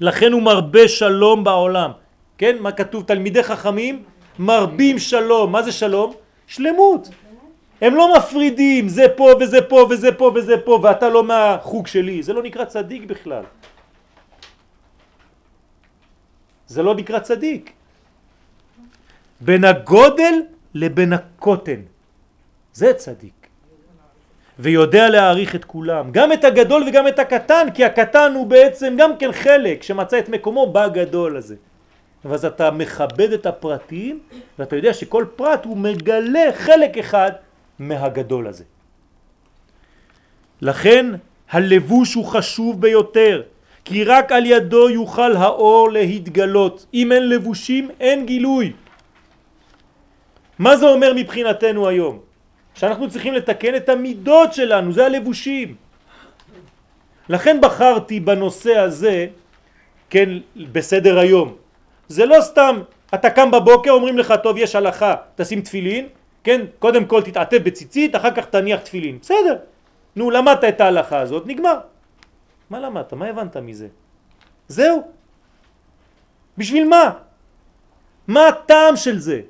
[0.00, 1.90] לכן הוא מרבה שלום בעולם.
[2.38, 2.56] כן?
[2.60, 3.02] מה כתוב?
[3.06, 4.02] תלמידי חכמים
[4.38, 5.52] מרבים שלום.
[5.52, 6.14] מה זה שלום?
[6.46, 7.08] שלמות.
[7.80, 12.22] הם לא מפרידים, זה פה וזה פה וזה פה וזה פה ואתה לא מהחוג שלי.
[12.22, 13.44] זה לא נקרא צדיק בכלל.
[16.66, 17.72] זה לא נקרא צדיק.
[19.40, 20.34] בין הגודל
[20.74, 21.80] לבין הקוטן.
[22.72, 23.43] זה צדיק.
[24.58, 29.16] ויודע להעריך את כולם, גם את הגדול וגם את הקטן, כי הקטן הוא בעצם גם
[29.18, 31.56] כן חלק שמצא את מקומו בגדול הזה.
[32.24, 34.20] ואז אתה מכבד את הפרטים,
[34.58, 37.32] ואתה יודע שכל פרט הוא מגלה חלק אחד
[37.78, 38.64] מהגדול הזה.
[40.62, 41.06] לכן
[41.50, 43.42] הלבוש הוא חשוב ביותר,
[43.84, 46.86] כי רק על ידו יוכל האור להתגלות.
[46.94, 48.72] אם אין לבושים אין גילוי.
[50.58, 52.33] מה זה אומר מבחינתנו היום?
[52.74, 55.74] שאנחנו צריכים לתקן את המידות שלנו, זה הלבושים.
[57.28, 59.26] לכן בחרתי בנושא הזה,
[60.10, 60.28] כן,
[60.72, 61.56] בסדר היום.
[62.08, 62.82] זה לא סתם,
[63.14, 66.08] אתה קם בבוקר, אומרים לך, טוב, יש הלכה, תשים תפילין,
[66.44, 69.18] כן, קודם כל תתעטף בציצית, אחר כך תניח תפילין.
[69.18, 69.56] בסדר,
[70.16, 71.78] נו, למדת את ההלכה הזאת, נגמר.
[72.70, 73.12] מה למדת?
[73.12, 73.88] מה הבנת מזה?
[74.68, 75.02] זהו.
[76.58, 77.10] בשביל מה?
[78.28, 79.40] מה הטעם של זה?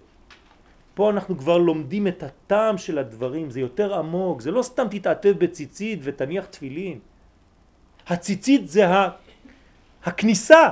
[0.95, 5.35] פה אנחנו כבר לומדים את הטעם של הדברים, זה יותר עמוק, זה לא סתם תתעטב
[5.39, 6.99] בציצית ותניח תפילין.
[8.07, 8.87] הציצית זה.
[10.05, 10.71] הכניסה.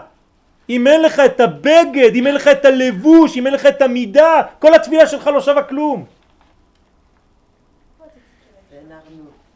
[0.69, 4.43] אם אין לך את הבגד, אם אין לך את הלבוש, אם אין לך את המידה,
[4.59, 6.05] כל התפילה שלך לא שווה כלום.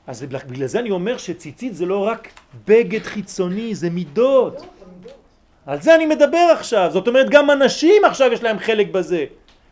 [0.06, 2.28] אז בגלל זה אני אומר שציצית זה לא רק
[2.66, 4.66] בגד חיצוני, זה מידות.
[5.66, 9.24] על זה אני מדבר עכשיו, זאת אומרת גם אנשים עכשיו יש להם חלק בזה.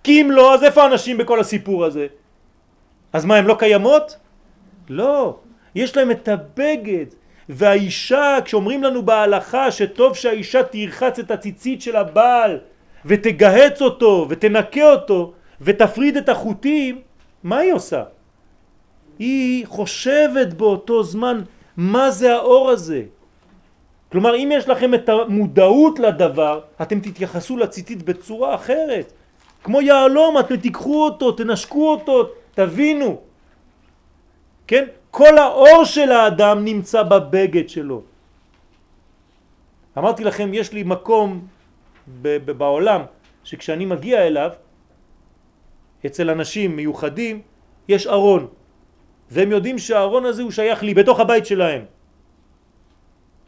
[0.04, 2.06] כי אם לא, אז איפה אנשים בכל הסיפור הזה?
[3.12, 4.16] אז מה, הן לא קיימות?
[4.88, 5.36] לא.
[5.74, 7.06] יש להם את הבגד.
[7.48, 12.58] והאישה, כשאומרים לנו בהלכה שטוב שהאישה תרחץ את הציצית של הבעל
[13.04, 17.00] ותגהץ אותו ותנקה אותו ותפריד את החוטים,
[17.42, 18.02] מה היא עושה?
[19.18, 21.40] היא חושבת באותו זמן
[21.76, 23.02] מה זה האור הזה.
[24.12, 29.12] כלומר אם יש לכם את המודעות לדבר אתם תתייחסו לציצית בצורה אחרת
[29.64, 33.20] כמו יעלום אתם תיקחו אותו, תנשקו אותו, תבינו
[34.66, 34.84] כן?
[35.10, 38.02] כל האור של האדם נמצא בבגד שלו.
[39.98, 41.46] אמרתי לכם, יש לי מקום
[42.56, 43.00] בעולם
[43.44, 44.50] שכשאני מגיע אליו,
[46.06, 47.42] אצל אנשים מיוחדים,
[47.88, 48.46] יש ארון.
[49.30, 51.82] והם יודעים שהארון הזה הוא שייך לי בתוך הבית שלהם.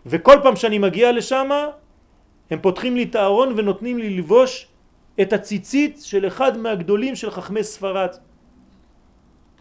[0.06, 1.50] וכל פעם שאני מגיע לשם,
[2.50, 4.68] הם פותחים לי את הארון ונותנים לי לבוש
[5.20, 8.10] את הציצית של אחד מהגדולים של חכמי ספרד.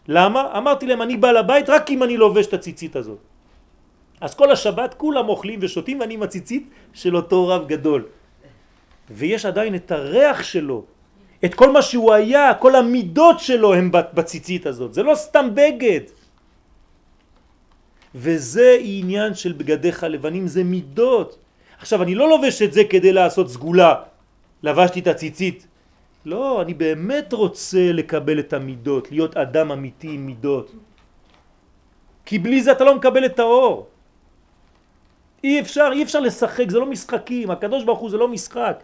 [0.07, 0.57] למה?
[0.57, 3.19] אמרתי להם אני בא לבית רק אם אני לובש את הציצית הזאת.
[4.21, 8.05] אז כל השבת כולם אוכלים ושותים ואני עם הציצית של אותו רב גדול.
[9.11, 10.83] ויש עדיין את הריח שלו,
[11.45, 14.93] את כל מה שהוא היה, כל המידות שלו הם בציצית הזאת.
[14.93, 16.09] זה לא סתם בגד.
[18.15, 21.37] וזה עניין של בגדיך לבנים, זה מידות.
[21.79, 23.93] עכשיו אני לא לובש את זה כדי לעשות סגולה,
[24.65, 25.67] לבשתי את הציצית
[26.25, 30.71] לא, אני באמת רוצה לקבל את המידות, להיות אדם אמיתי עם מידות.
[32.25, 33.87] כי בלי זה אתה לא מקבל את האור.
[35.43, 38.81] אי אפשר, אי אפשר לשחק, זה לא משחקים, הקדוש ברוך הוא זה לא משחק.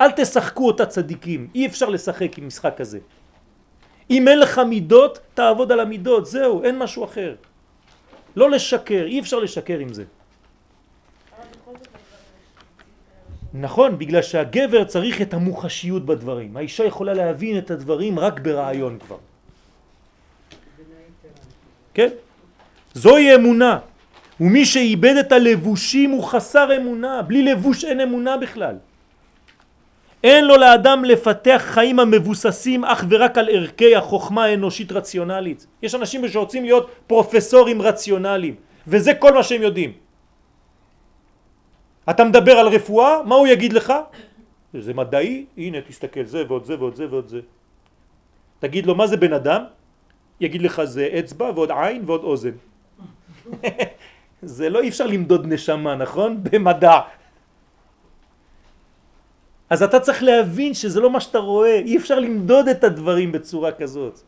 [0.00, 2.98] אל תשחקו אותה צדיקים, אי אפשר לשחק עם משחק כזה.
[4.10, 7.34] אם אין לך מידות, תעבוד על המידות, זהו, אין משהו אחר.
[8.36, 10.04] לא לשקר, אי אפשר לשקר עם זה.
[13.54, 16.56] נכון, בגלל שהגבר צריך את המוחשיות בדברים.
[16.56, 19.16] האישה יכולה להבין את הדברים רק ברעיון כבר.
[21.94, 22.08] כן?
[22.94, 23.78] זוהי אמונה.
[24.40, 27.22] ומי שאיבד את הלבושים הוא חסר אמונה.
[27.22, 28.74] בלי לבוש אין אמונה בכלל.
[30.24, 35.66] אין לו לאדם לפתח חיים המבוססים אך ורק על ערכי החוכמה האנושית רציונלית.
[35.82, 38.54] יש אנשים שרוצים להיות פרופסורים רציונליים,
[38.86, 39.92] וזה כל מה שהם יודעים.
[42.10, 43.92] אתה מדבר על רפואה, מה הוא יגיד לך?
[44.74, 47.40] זה מדעי, הנה תסתכל זה ועוד זה ועוד זה ועוד זה.
[48.58, 49.62] תגיד לו מה זה בן אדם?
[50.40, 52.56] יגיד לך זה אצבע ועוד עין ועוד אוזן.
[54.42, 56.30] זה לא אי אפשר למדוד נשמה, נכון?
[56.44, 56.98] במדע.
[59.70, 63.72] אז אתה צריך להבין שזה לא מה שאתה רואה, אי אפשר למדוד את הדברים בצורה
[63.72, 64.20] כזאת.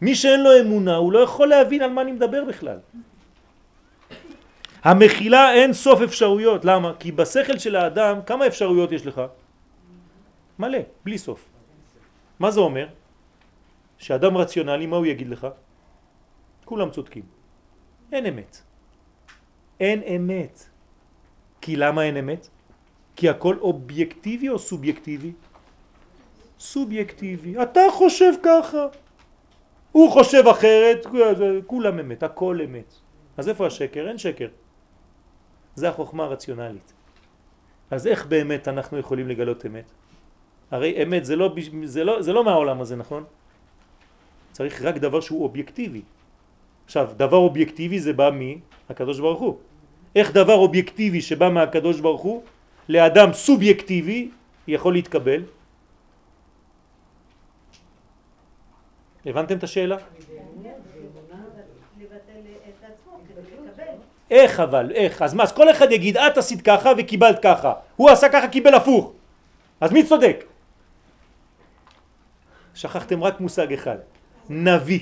[0.00, 2.78] מי שאין לו אמונה הוא לא יכול להבין על מה אני מדבר בכלל.
[4.86, 6.92] המכילה אין סוף אפשרויות, למה?
[6.98, 9.22] כי בשכל של האדם כמה אפשרויות יש לך?
[10.58, 11.48] מלא, בלי סוף.
[12.38, 12.86] מה זה אומר?
[13.98, 15.46] שאדם רציונלי, מה הוא יגיד לך?
[16.64, 17.22] כולם צודקים.
[18.12, 18.62] אין אמת.
[19.80, 20.54] אין אמת.
[21.60, 22.48] כי למה אין אמת?
[23.16, 25.32] כי הכל אובייקטיבי או סובייקטיבי?
[26.60, 27.62] סובייקטיבי.
[27.62, 28.86] אתה חושב ככה.
[29.92, 31.06] הוא חושב אחרת,
[31.66, 32.90] כולם אמת, הכל אמת.
[33.36, 34.08] אז איפה השקר?
[34.08, 34.48] אין שקר.
[35.76, 36.92] זה החוכמה הרציונלית.
[37.90, 39.84] אז איך באמת אנחנו יכולים לגלות אמת?
[40.70, 41.54] הרי אמת זה לא,
[41.84, 43.24] זה לא, זה לא מהעולם הזה, נכון?
[44.52, 46.02] צריך רק דבר שהוא אובייקטיבי.
[46.84, 49.58] עכשיו, דבר אובייקטיבי זה בא מהקדוש ברוך הוא.
[50.16, 52.42] איך דבר אובייקטיבי שבא מהקדוש ברוך הוא
[52.88, 54.30] לאדם סובייקטיבי
[54.68, 55.42] יכול להתקבל?
[59.26, 59.96] הבנתם את השאלה?
[64.30, 65.22] איך אבל, איך?
[65.22, 68.74] אז מה, אז כל אחד יגיד את עשית ככה וקיבלת ככה, הוא עשה ככה קיבל
[68.74, 69.12] הפוך,
[69.80, 70.44] אז מי צודק?
[72.74, 73.96] שכחתם רק מושג אחד,
[74.48, 75.00] נביא.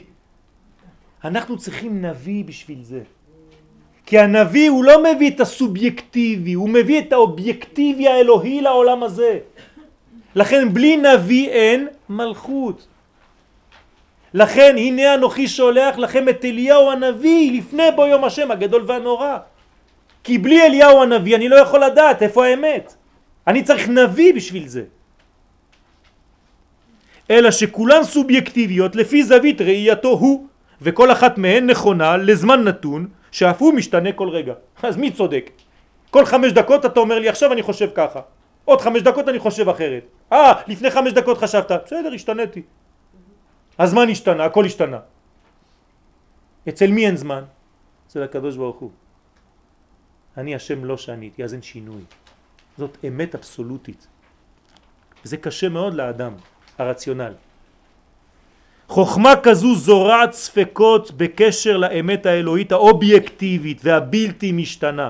[1.25, 3.01] אנחנו צריכים נביא בשביל זה.
[4.07, 9.39] כי הנביא הוא לא מביא את הסובייקטיבי, הוא מביא את האובייקטיבי האלוהי לעולם הזה.
[10.35, 12.87] לכן בלי נביא אין מלכות.
[14.35, 19.37] לכן הנה אנוכי שולח לכם את אליהו הנביא לפני בו יום השם הגדול והנורא.
[20.25, 22.95] כי בלי אליהו הנביא אני לא יכול לדעת איפה האמת.
[23.47, 24.83] אני צריך נביא בשביל זה.
[27.31, 30.47] אלא שכולן סובייקטיביות לפי זווית ראייתו הוא,
[30.83, 34.55] וכל אחת מהן נכונה לזמן נתון, שאף הוא משתנה כל רגע.
[34.83, 35.51] אז מי צודק?
[36.11, 38.21] כל חמש דקות אתה אומר לי עכשיו אני חושב ככה,
[38.65, 40.05] עוד חמש דקות אני חושב אחרת.
[40.33, 42.63] אה, לפני חמש דקות חשבת, בסדר, השתנתי.
[43.79, 44.99] הזמן השתנה, הכל השתנה.
[46.69, 47.45] אצל מי אין זמן?
[48.07, 48.91] אצל הקדוש ברוך הוא.
[50.37, 52.03] אני השם לא שעניתי, אז אין שינוי.
[52.79, 54.07] זאת אמת אבסולוטית.
[55.25, 56.35] וזה קשה מאוד לאדם,
[56.79, 57.35] הרציונל.
[58.89, 65.09] חוכמה כזו זורעת ספקות בקשר לאמת האלוהית האובייקטיבית והבלתי משתנה,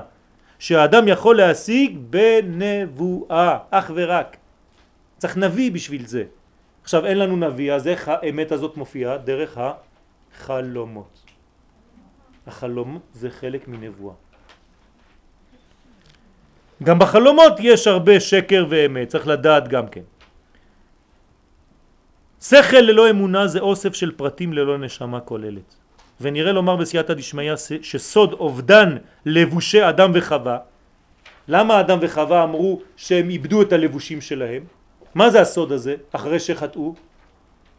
[0.59, 4.37] שהאדם יכול להשיג בנבואה, אך ורק.
[5.17, 6.23] צריך נביא בשביל זה.
[6.85, 9.17] עכשיו אין לנו נביא, אז איך האמת הזאת מופיעה?
[9.17, 11.25] דרך החלומות.
[12.47, 14.13] החלום זה חלק מנבואה.
[16.83, 20.05] גם בחלומות יש הרבה שקר ואמת, צריך לדעת גם כן.
[22.41, 25.69] שכל ללא אמונה זה אוסף של פרטים ללא נשמה כוללת.
[26.21, 30.57] ונראה לומר בסייעתא דשמיא שסוד אובדן לבושי אדם וחווה,
[31.47, 34.63] למה אדם וחווה אמרו שהם איבדו את הלבושים שלהם?
[35.15, 36.93] מה זה הסוד הזה אחרי שחטאו?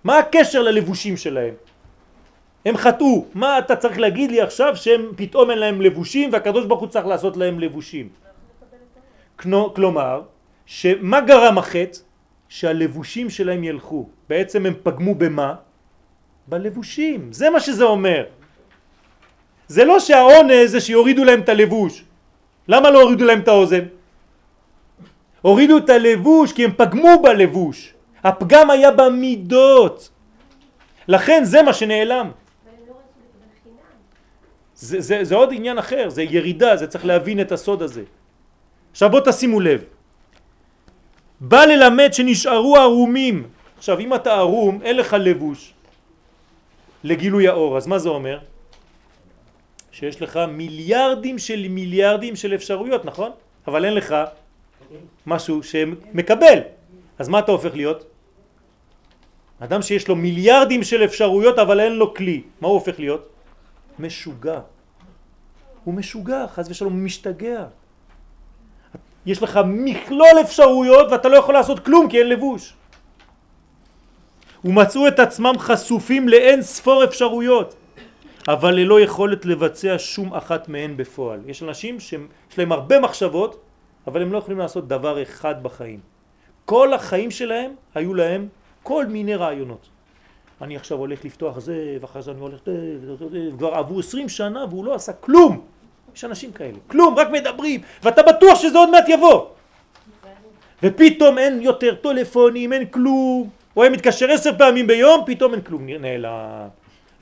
[0.05, 1.55] מה הקשר ללבושים שלהם?
[2.65, 6.81] הם חטאו, מה אתה צריך להגיד לי עכשיו שהם פתאום אין להם לבושים והקדוש ברוך
[6.81, 8.09] הוא צריך לעשות להם לבושים?
[9.75, 10.23] כלומר,
[10.67, 11.99] שמה גרם החטא?
[12.49, 14.09] שהלבושים שלהם ילכו.
[14.29, 15.55] בעצם הם פגמו במה?
[16.47, 17.33] בלבושים.
[17.33, 18.25] זה מה שזה אומר.
[19.69, 22.05] זה לא שהעונש זה שיורידו להם את הלבוש.
[22.69, 23.85] למה לא הורידו להם את האוזן?
[25.47, 27.95] הורידו את הלבוש כי הם פגמו בלבוש.
[28.25, 30.11] הפגם היה במידות.
[31.09, 32.31] לכן זה מה שנעלם.
[34.75, 38.03] זה, זה, זה עוד עניין אחר, זה ירידה, זה צריך להבין את הסוד הזה.
[38.91, 39.85] עכשיו בוא תשימו לב.
[41.41, 43.47] בא ללמד שנשארו ערומים.
[43.79, 45.73] עכשיו אם אתה ערום אין לך לבוש
[47.05, 48.39] לגילוי האור, אז מה זה אומר?
[49.93, 53.31] שיש לך מיליארדים של מיליארדים של אפשרויות, נכון?
[53.67, 54.15] אבל אין לך
[55.27, 56.59] משהו שמקבל.
[57.19, 58.05] אז מה אתה הופך להיות?
[59.61, 63.29] אדם שיש לו מיליארדים של אפשרויות אבל אין לו כלי, מה הוא הופך להיות?
[63.99, 64.61] משוגע.
[65.85, 67.65] הוא משוגע, חז ושלום, הוא משתגע.
[69.27, 72.75] יש לך מכלול אפשרויות ואתה לא יכול לעשות כלום כי אין לבוש.
[74.65, 77.75] ומצאו את עצמם חשופים לאין ספור אפשרויות,
[78.49, 81.41] אבל ללא יכולת לבצע שום אחת מהן בפועל.
[81.47, 83.66] יש אנשים שיש להם הרבה מחשבות,
[84.07, 86.01] אבל הם לא יכולים לעשות דבר אחד בחיים.
[86.65, 88.49] כל החיים שלהם היו להם
[88.83, 89.89] כל מיני רעיונות.
[90.63, 92.61] אני עכשיו הולך לפתוח זה, ואחרי זה אני הולך...
[93.59, 95.61] כבר עברו עשרים שנה והוא לא עשה כלום.
[96.17, 99.47] יש אנשים כאלה, כלום, רק מדברים, ואתה בטוח שזה עוד מעט יבוא.
[100.83, 103.49] ופתאום אין יותר טלפונים, אין כלום.
[103.75, 106.69] הוא היה מתקשר עשר פעמים ביום, פתאום אין כלום, נעלם.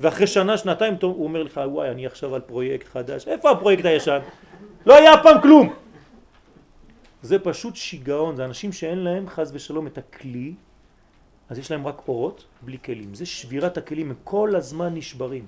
[0.00, 3.28] ואחרי שנה, שנתיים, הוא אומר לך, וואי, אני עכשיו על פרויקט חדש.
[3.28, 4.18] איפה הפרויקט הישן?
[4.86, 5.83] לא היה פעם כלום.
[7.24, 10.52] זה פשוט שיגעון, זה אנשים שאין להם חז ושלום את הכלי,
[11.48, 13.14] אז יש להם רק אורות בלי כלים.
[13.14, 15.44] זה שבירת הכלים, הם כל הזמן נשברים.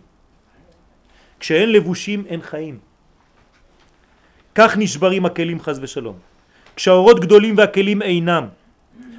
[1.41, 2.79] כשאין לבושים אין חיים.
[4.55, 6.17] כך נשברים הכלים חז ושלום.
[6.77, 8.47] כשהאורות גדולים והכלים אינם.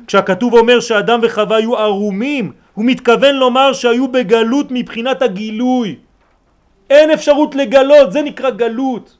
[0.07, 6.01] כשהכתוב אומר שאדם וחווה היו ערומים, הוא מתכוון לומר שהיו בגלות מבחינת הגילוי.
[6.89, 9.17] אין אפשרות לגלות, זה נקרא גלות.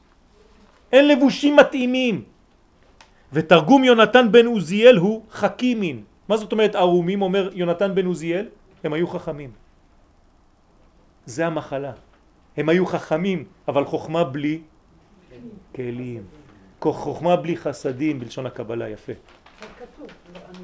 [0.92, 2.37] אין לבושים מתאימים.
[3.32, 6.02] ותרגום יונתן בן עוזיאל הוא חכימין.
[6.28, 7.22] מה זאת אומרת ערומים?
[7.22, 8.48] אומר יונתן בן עוזיאל,
[8.84, 9.50] הם היו חכמים.
[11.26, 11.92] זה המחלה.
[12.56, 14.60] הם היו חכמים, אבל חוכמה בלי
[15.74, 16.22] כלים.
[16.80, 19.12] חוכמה בלי חסדים בלשון הקבלה, יפה.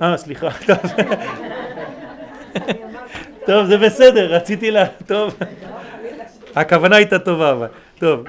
[0.02, 0.48] אה, סליחה.
[3.46, 4.86] טוב, זה בסדר, רציתי לה...
[5.06, 5.36] טוב.
[6.54, 7.66] הכוונה הייתה טובה, אבל...
[7.98, 8.24] טוב.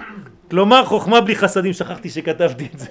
[0.50, 2.90] כלומר, חוכמה בלי חסדים, שכחתי שכתבתי את זה.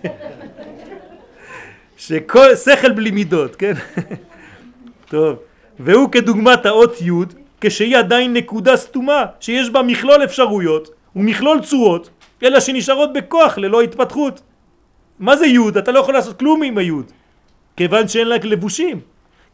[2.06, 2.56] שכל...
[2.56, 3.72] שכל בלי מידות, כן?
[5.12, 5.36] טוב.
[5.78, 7.10] והוא כדוגמת האות י'
[7.60, 12.10] כשהיא עדיין נקודה סתומה, שיש בה מכלול אפשרויות ומכלול צורות,
[12.42, 14.40] אלא שנשארות בכוח ללא התפתחות.
[15.18, 15.58] מה זה י'?
[15.78, 16.90] אתה לא יכול לעשות כלום עם הי'.
[17.76, 19.00] כיוון שאין לה לבושים.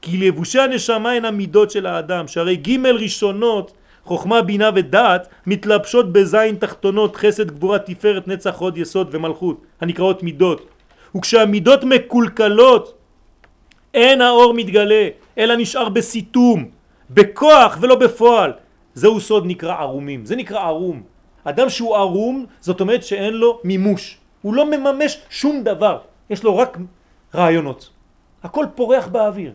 [0.03, 3.73] כי לבושי הנשמה הן המידות של האדם, שהרי ג' ראשונות,
[4.05, 10.80] חוכמה, בינה ודעת, מתלבשות בזין תחתונות, חסד, גבורה, תפארת, נצח, הוד, יסוד ומלכות, הנקראות מידות.
[11.17, 12.95] וכשהמידות מקולקלות,
[13.95, 15.09] אין האור מתגלה,
[15.39, 16.69] אלא נשאר בסיתום,
[17.11, 18.53] בכוח ולא בפועל.
[18.95, 21.03] זהו סוד נקרא ערומים, זה נקרא ערום.
[21.45, 25.99] אדם שהוא ערום זאת אומרת שאין לו מימוש, הוא לא מממש שום דבר,
[26.31, 26.79] יש לו רק
[27.35, 27.91] רעיונות.
[28.43, 29.53] הכל פורח באוויר.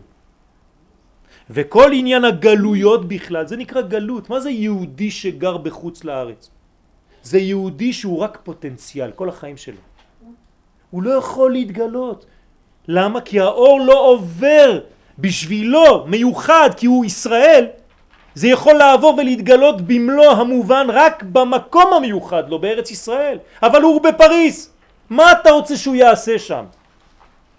[1.50, 4.30] וכל עניין הגלויות בכלל, זה נקרא גלות.
[4.30, 6.50] מה זה יהודי שגר בחוץ לארץ?
[7.22, 9.85] זה יהודי שהוא רק פוטנציאל, כל החיים שלו.
[10.90, 12.26] הוא לא יכול להתגלות.
[12.88, 13.20] למה?
[13.20, 14.80] כי האור לא עובר
[15.18, 17.66] בשבילו, מיוחד, כי הוא ישראל,
[18.34, 23.38] זה יכול לעבור ולהתגלות במלוא המובן רק במקום המיוחד לו, בארץ ישראל.
[23.62, 24.70] אבל הוא בפריס,
[25.10, 26.64] מה אתה רוצה שהוא יעשה שם?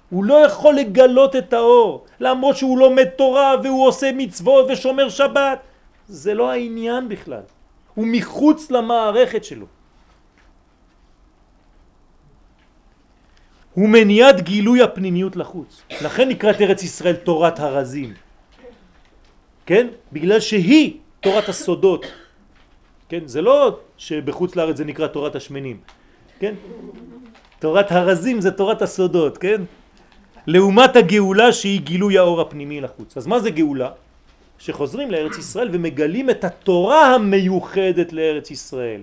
[0.09, 5.59] הוא לא יכול לגלות את האור, למרות שהוא לומד תורה והוא עושה מצוות ושומר שבת.
[6.07, 7.41] זה לא העניין בכלל.
[7.95, 9.65] הוא מחוץ למערכת שלו.
[13.77, 15.81] הוא מניעת גילוי הפנימיות לחוץ.
[16.01, 18.13] לכן נקראת ארץ ישראל תורת הרזים.
[19.65, 19.87] כן?
[20.13, 22.05] בגלל שהיא תורת הסודות.
[23.09, 23.21] כן?
[23.25, 25.77] זה לא שבחוץ לארץ זה נקרא תורת השמנים.
[26.39, 26.53] כן?
[27.59, 29.61] תורת הרזים זה תורת הסודות, כן?
[30.47, 33.17] לעומת הגאולה שהיא גילוי האור הפנימי לחוץ.
[33.17, 33.89] אז מה זה גאולה?
[34.57, 39.01] שחוזרים לארץ ישראל ומגלים את התורה המיוחדת לארץ ישראל.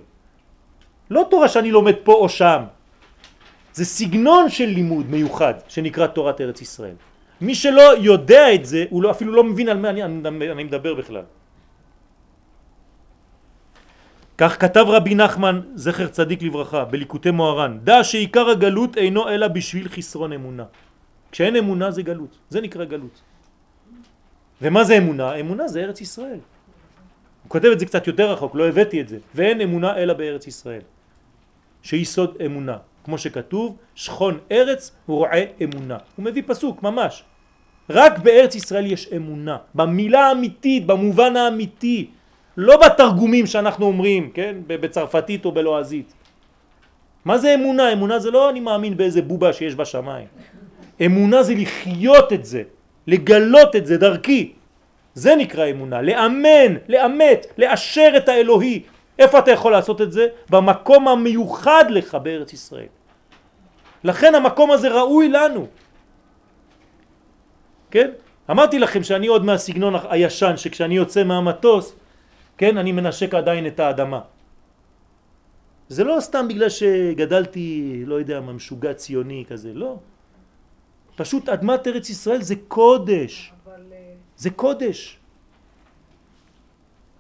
[1.10, 2.62] לא תורה שאני לומד פה או שם.
[3.74, 6.94] זה סגנון של לימוד מיוחד שנקרא תורת ארץ ישראל.
[7.40, 10.64] מי שלא יודע את זה, הוא לא, אפילו לא מבין על מה אני, אני, אני
[10.64, 11.22] מדבר בכלל.
[14.38, 19.88] כך כתב רבי נחמן, זכר צדיק לברכה, בליקוטי מוהר"ן, דע שעיקר הגלות אינו אלא בשביל
[19.88, 20.64] חסרון אמונה.
[21.32, 23.20] כשאין אמונה זה גלות, זה נקרא גלות.
[24.62, 25.34] ומה זה אמונה?
[25.34, 26.38] אמונה זה ארץ ישראל.
[27.42, 29.18] הוא כותב את זה קצת יותר רחוק, לא הבאתי את זה.
[29.34, 30.82] ואין אמונה אלא בארץ ישראל.
[31.82, 32.93] שהיא סוד אמונה.
[33.04, 35.96] כמו שכתוב, שכון ארץ רועה אמונה.
[36.16, 37.22] הוא מביא פסוק, ממש.
[37.90, 39.56] רק בארץ ישראל יש אמונה.
[39.74, 42.06] במילה האמיתית, במובן האמיתי.
[42.56, 44.56] לא בתרגומים שאנחנו אומרים, כן?
[44.66, 46.14] בצרפתית או בלועזית.
[47.24, 47.92] מה זה אמונה?
[47.92, 50.26] אמונה זה לא אני מאמין באיזה בובה שיש בשמיים.
[51.06, 52.62] אמונה זה לחיות את זה,
[53.06, 54.52] לגלות את זה דרכי.
[55.14, 58.82] זה נקרא אמונה, לאמן, לאמת, לאשר את האלוהי.
[59.18, 60.26] איפה אתה יכול לעשות את זה?
[60.50, 62.90] במקום המיוחד לך בארץ ישראל.
[64.04, 65.66] לכן המקום הזה ראוי לנו.
[67.90, 68.10] כן?
[68.50, 71.96] אמרתי לכם שאני עוד מהסגנון הישן, שכשאני יוצא מהמטוס,
[72.58, 74.20] כן, אני מנשק עדיין את האדמה.
[75.88, 79.98] זה לא סתם בגלל שגדלתי, לא יודע מה, משוגע ציוני כזה, לא.
[81.16, 83.52] פשוט אדמת ארץ ישראל זה קודש.
[83.64, 83.92] אבל...
[83.92, 85.18] אה, זה קודש.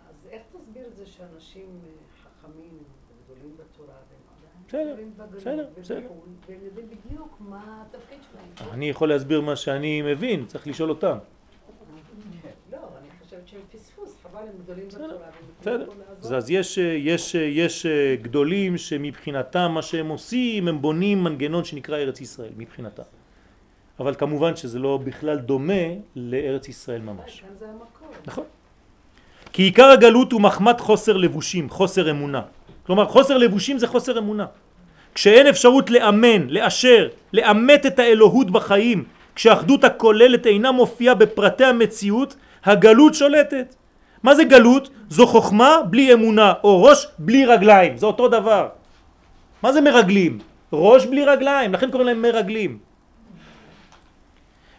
[0.08, 1.90] אז איך תסביר את זה שאנשים אה,
[2.22, 4.94] חכמים וגדולים בתורה והם בסדר,
[5.36, 5.98] בסדר, בסדר.
[5.98, 8.74] ובחו"ל, והם יודעים בדיוק מה התפקיד שלהם?
[8.74, 11.18] אני יכול להסביר מה שאני מבין, צריך לשאול אותם.
[12.72, 15.26] לא, אני חושבת שהם פספוס, חבל, הם גדולים בתורה.
[15.60, 15.88] בסדר.
[16.36, 17.86] אז, יש, יש, יש
[18.22, 23.02] גדולים שמבחינתם מה שהם עושים, הם בונים מנגנון שנקרא ארץ ישראל, מבחינתם.
[24.00, 25.82] אבל כמובן שזה לא בכלל דומה
[26.16, 27.40] לארץ ישראל ממש.
[27.40, 28.08] כאן זה המקור.
[28.26, 28.44] נכון.
[29.52, 32.42] כי עיקר הגלות הוא מחמת חוסר לבושים, חוסר אמונה.
[32.86, 34.46] כלומר חוסר לבושים זה חוסר אמונה.
[35.14, 39.04] כשאין אפשרות לאמן, לאשר, לאמת את האלוהות בחיים,
[39.34, 43.74] כשהאחדות הכוללת אינה מופיעה בפרטי המציאות, הגלות שולטת.
[44.22, 44.90] מה זה גלות?
[45.08, 48.68] זו חוכמה בלי אמונה, או ראש בלי רגליים, זה אותו דבר.
[49.62, 50.38] מה זה מרגלים?
[50.72, 52.78] ראש בלי רגליים, לכן קוראים להם מרגלים.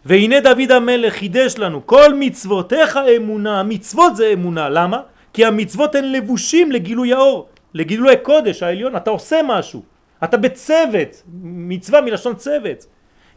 [0.06, 5.00] והנה דוד המלך חידש לנו כל מצוותיך אמונה, המצוות זה אמונה, למה?
[5.32, 9.82] כי המצוות הן לבושים לגילוי האור, לגילוי הקודש העליון, אתה עושה משהו,
[10.24, 12.86] אתה בצוות, מצווה מלשון צוות,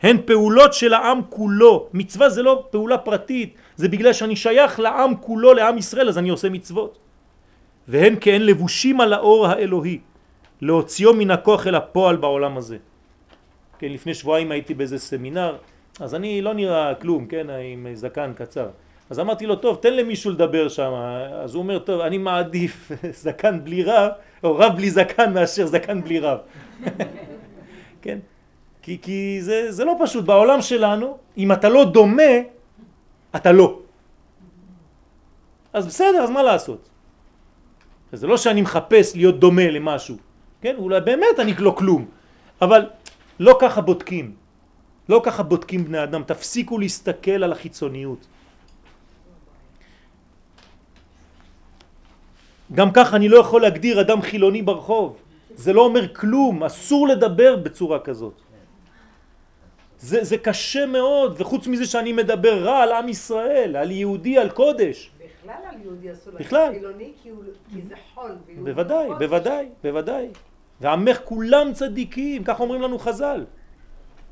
[0.01, 5.15] הן פעולות של העם כולו, מצווה זה לא פעולה פרטית, זה בגלל שאני שייך לעם
[5.15, 6.97] כולו, לעם ישראל, אז אני עושה מצוות.
[7.88, 9.99] והן כהן לבושים על האור האלוהי,
[10.61, 12.77] להוציאו מן הכוח אל הפועל בעולם הזה.
[13.80, 15.56] כן, לפני שבועיים הייתי באיזה סמינר,
[15.99, 18.68] אז אני לא נראה כלום, כן, עם זקן קצר.
[19.10, 20.91] אז אמרתי לו, טוב, תן למישהו לדבר שם.
[21.43, 22.91] אז הוא אומר, טוב, אני מעדיף
[23.23, 24.11] זקן בלי רב,
[24.44, 26.38] או רב בלי זקן מאשר זקן בלי רב.
[28.03, 28.20] כן?
[28.82, 30.26] כי, כי זה, זה לא פשוט.
[30.26, 32.34] בעולם שלנו, אם אתה לא דומה,
[33.36, 33.80] אתה לא.
[35.74, 36.90] אז בסדר, אז מה לעשות?
[38.14, 40.18] זה לא שאני מחפש להיות דומה למשהו.
[40.61, 40.76] כן?
[40.78, 42.06] אולי באמת אני לא כלום.
[42.61, 42.90] אבל
[43.40, 44.34] לא ככה בודקים.
[45.10, 48.28] לא ככה בודקים בני אדם, תפסיקו להסתכל על החיצוניות.
[52.74, 55.16] גם ככה אני לא יכול להגדיר אדם חילוני ברחוב.
[55.56, 58.34] זה לא אומר כלום, אסור לדבר בצורה כזאת.
[60.00, 64.50] זה, זה קשה מאוד, וחוץ מזה שאני מדבר רע על עם ישראל, על יהודי, על
[64.50, 65.12] קודש.
[65.20, 66.72] בכלל על יהודי אסור בכלל.
[66.74, 67.44] חילוני כי הוא-
[67.74, 68.32] כי זה חול.
[68.64, 69.20] בוודאי, קודש.
[69.20, 70.28] בוודאי, בוודאי.
[70.82, 73.46] ועמך כולם צדיקים, כך אומרים לנו חז"ל.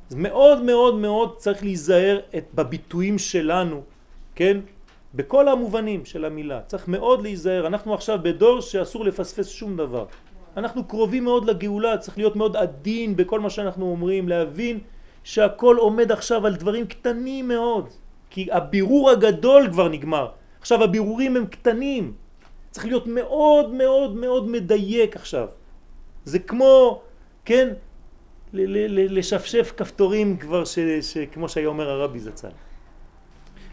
[0.10, 3.82] אז מאוד מאוד מאוד צריך להיזהר את, בביטויים שלנו,
[4.36, 4.58] כן?
[5.18, 6.62] בכל המובנים של המילה.
[6.68, 7.68] צריך מאוד להיזהר.
[7.68, 10.06] אנחנו עכשיו בדור שאסור לפספס שום דבר.
[10.58, 14.80] אנחנו קרובים מאוד לגאולה, צריך להיות מאוד עדין בכל מה שאנחנו אומרים, להבין
[15.24, 17.90] שהכל עומד עכשיו על דברים קטנים מאוד.
[18.30, 20.28] כי הבירור הגדול כבר נגמר.
[20.60, 22.14] עכשיו הבירורים הם קטנים.
[22.72, 25.48] צריך להיות מאוד מאוד מאוד מדייק עכשיו.
[26.26, 27.02] זה כמו,
[27.46, 27.74] כן,
[28.54, 32.67] לשפשף כפתורים כבר, ש, ש, כמו שהיה אומר הרבי זצ"ל.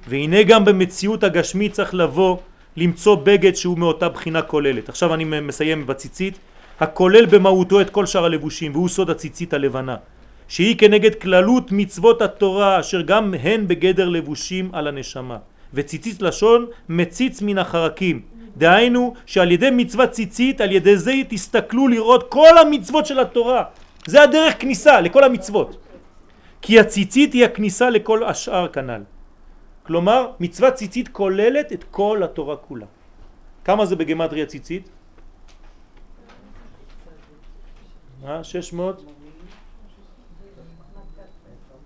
[0.09, 2.37] והנה גם במציאות הגשמית צריך לבוא
[2.77, 4.89] למצוא בגד שהוא מאותה בחינה כוללת.
[4.89, 6.39] עכשיו אני מסיים בציצית.
[6.81, 9.97] הכולל במהותו את כל שאר הלבושים והוא סוד הציצית הלבנה.
[10.49, 15.37] שהיא כנגד כללות מצוות התורה אשר גם הן בגדר לבושים על הנשמה.
[15.75, 18.21] וציצית לשון מציץ מן החרקים.
[18.57, 23.63] דהיינו שעל ידי מצוות ציצית על ידי זה תסתכלו לראות כל המצוות של התורה.
[24.07, 25.77] זה הדרך כניסה לכל המצוות.
[26.63, 29.14] כי הציצית היא הכניסה לכל השאר כנ"ל
[29.87, 32.87] כלומר מצוות ציצית כוללת את כל התורה כולה
[33.65, 34.89] כמה זה בגמטריה ציצית?
[38.25, 39.05] אה, 600?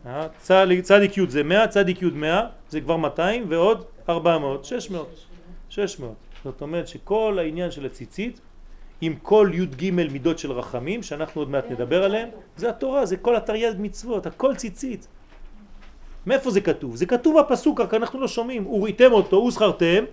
[0.07, 5.09] אה, צדיק צדיק י' זה 100, צדיק י' 100, זה כבר 200 ועוד 400, 600.
[5.69, 6.15] 600.
[6.45, 8.41] זאת אומרת שכל העניין של הציצית
[9.01, 13.37] עם כל י"ג מידות של רחמים, שאנחנו עוד מעט נדבר עליהם, זה התורה, זה כל
[13.37, 15.09] התרי"ג מצוות, הכל ציצית.
[16.29, 16.97] מאיפה זה כתוב?
[16.97, 18.67] זה כתוב בפסוק, רק אנחנו לא שומעים.
[18.67, 20.05] וראיתם אותו וזכרתם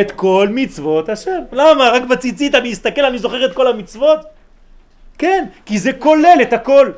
[0.00, 1.40] את כל מצוות השם.
[1.52, 1.90] למה?
[1.90, 4.18] רק בציצית אני אסתכל, אני זוכר את כל המצוות?
[5.18, 6.90] כן, כי זה כולל את הכל.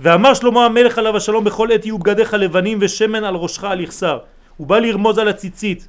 [0.00, 4.18] ואמר שלמה המלך עליו השלום בכל עת יהיו בגדיך לבנים ושמן על ראשך על יחסר.
[4.56, 5.88] הוא בא לרמוז על הציצית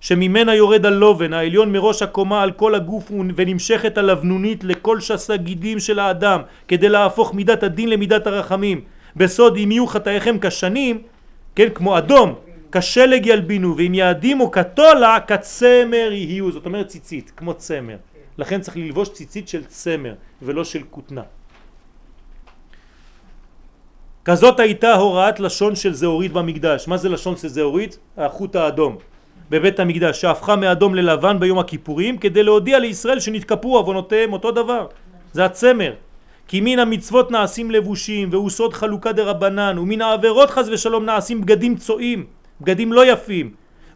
[0.00, 5.98] שממנה יורד הלובן העליון מראש הקומה על כל הגוף ונמשכת הלבנונית לכל שסה גידים של
[5.98, 8.99] האדם כדי להפוך מידת הדין למידת הרחמים.
[9.16, 11.02] בסוד אם יהיו חטאיכם כשנים,
[11.54, 12.34] כן, כמו אדום,
[12.72, 17.96] כשלג ילבינו ואם יעדימו כתולה כצמר יהיו, זאת אומרת ציצית, כמו צמר.
[18.38, 21.22] לכן צריך ללבוש ציצית של צמר ולא של כותנה.
[24.24, 26.88] כזאת הייתה הוראת לשון של זהורית במקדש.
[26.88, 27.98] מה זה לשון של זהורית?
[28.16, 28.96] החוט האדום.
[29.50, 34.86] בבית המקדש, שהפכה מאדום ללבן ביום הכיפורים כדי להודיע לישראל שנתקפו עוונותיהם אותו דבר.
[35.32, 35.92] זה הצמר.
[36.50, 41.76] כי מן המצוות נעשים לבושים והוא סוד חלוקה דרבנן ומן העבירות חס ושלום נעשים בגדים
[41.76, 42.26] צועים,
[42.60, 43.50] בגדים לא יפים.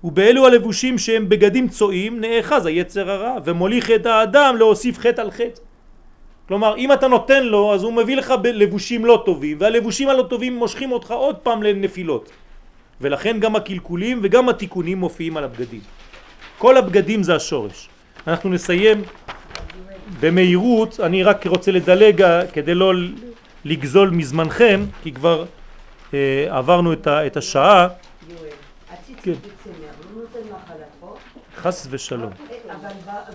[0.04, 5.60] ובאלו הלבושים שהם בגדים צועים נאחז היצר הרע ומוליך את האדם להוסיף חטא על חטא.
[6.48, 10.56] כלומר אם אתה נותן לו אז הוא מביא לך לבושים לא טובים והלבושים הלא טובים
[10.56, 12.30] מושכים אותך עוד פעם לנפילות
[13.00, 15.80] ולכן גם הקלקולים וגם התיקונים מופיעים על הבגדים
[16.58, 17.88] כל הבגדים זה השורש
[18.26, 19.02] אנחנו נסיים
[20.20, 22.92] במהירות אני רק רוצה לדלג כדי לא
[23.64, 25.44] לגזול מזמנכם כי כבר
[26.14, 27.88] אה, עברנו את, ה, את השעה
[29.22, 29.32] כן.
[29.32, 31.16] לא
[31.56, 32.30] חס ושלום.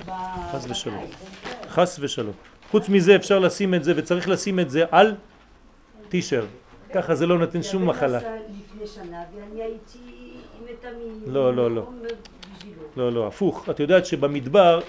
[0.06, 0.12] ב-
[0.52, 1.06] חס ושלום.
[1.70, 2.34] חס ושלום
[2.72, 5.16] חוץ מזה אפשר לשים את זה וצריך לשים את זה על
[6.10, 6.46] טישר
[6.94, 8.20] ככה זה לא נותן שום מחלה.
[11.28, 11.90] לא, לא, לא.
[12.98, 13.70] לא, לא, הפוך.
[13.70, 14.80] את יודעת שבמדבר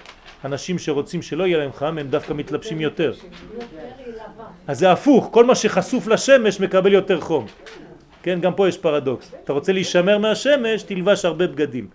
[0.45, 3.13] אנשים שרוצים שלא יהיה להם חם הם דווקא מתלבשים יותר.
[4.67, 7.47] אז זה הפוך, כל מה שחשוף לשמש מקבל יותר חום.
[8.23, 9.33] כן, גם פה יש פרדוקס.
[9.45, 11.89] אתה רוצה להישמר מהשמש, תלבש הרבה בגדים.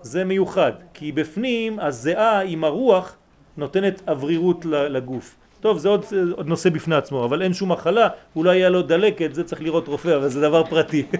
[0.00, 3.16] זה מיוחד, כי בפנים הזיעה עם הרוח
[3.56, 5.36] נותנת אוורירות לגוף.
[5.60, 9.34] טוב, זה עוד, עוד נושא בפני עצמו, אבל אין שום מחלה, אולי היה לו דלקת,
[9.34, 11.06] זה צריך לראות רופא, אבל זה דבר פרטי.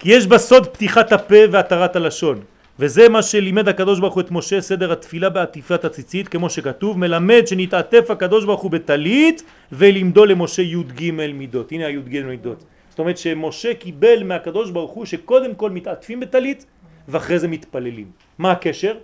[0.00, 2.40] כי יש בסוד פתיחת הפה והתרת הלשון
[2.80, 7.46] וזה מה שלימד הקדוש ברוך הוא את משה סדר התפילה בעטיפת הציצית כמו שכתוב מלמד
[7.46, 9.42] שנתעטף הקדוש ברוך הוא בטלית
[9.72, 15.54] ולימדו למשה י"ג מידות הנה הי"ג מידות זאת אומרת שמשה קיבל מהקדוש ברוך הוא שקודם
[15.54, 16.66] כל מתעטפים בטלית
[17.08, 18.96] ואחרי זה מתפללים מה הקשר?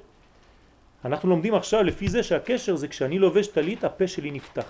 [1.05, 4.65] אנחנו לומדים עכשיו לפי זה שהקשר זה כשאני לובש טלית הפה שלי נפתח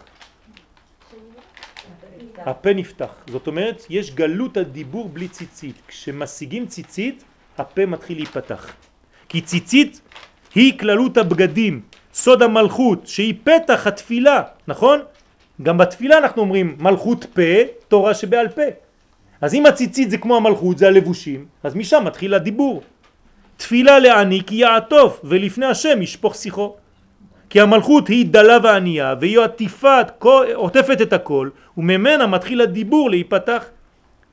[2.36, 3.10] הפה נפתח.
[3.26, 5.82] זאת אומרת, יש גלות הדיבור בלי ציצית.
[5.88, 7.24] כשמשיגים ציצית,
[7.58, 8.85] הפה מתחיל להיפתח.
[9.28, 10.00] כי ציצית
[10.54, 11.80] היא כללות הבגדים,
[12.14, 15.00] סוד המלכות, שהיא פתח התפילה, נכון?
[15.62, 17.42] גם בתפילה אנחנו אומרים מלכות פה,
[17.88, 18.62] תורה שבעל פה.
[19.40, 22.82] אז אם הציצית זה כמו המלכות, זה הלבושים, אז משם מתחיל הדיבור.
[23.56, 26.74] תפילה לעני כי יעטוף, ולפני השם ישפוך שיחו.
[27.50, 33.64] כי המלכות היא דלה וענייה והיא עטיפת, כל- עוטפת את הכל וממנה מתחיל הדיבור להיפתח.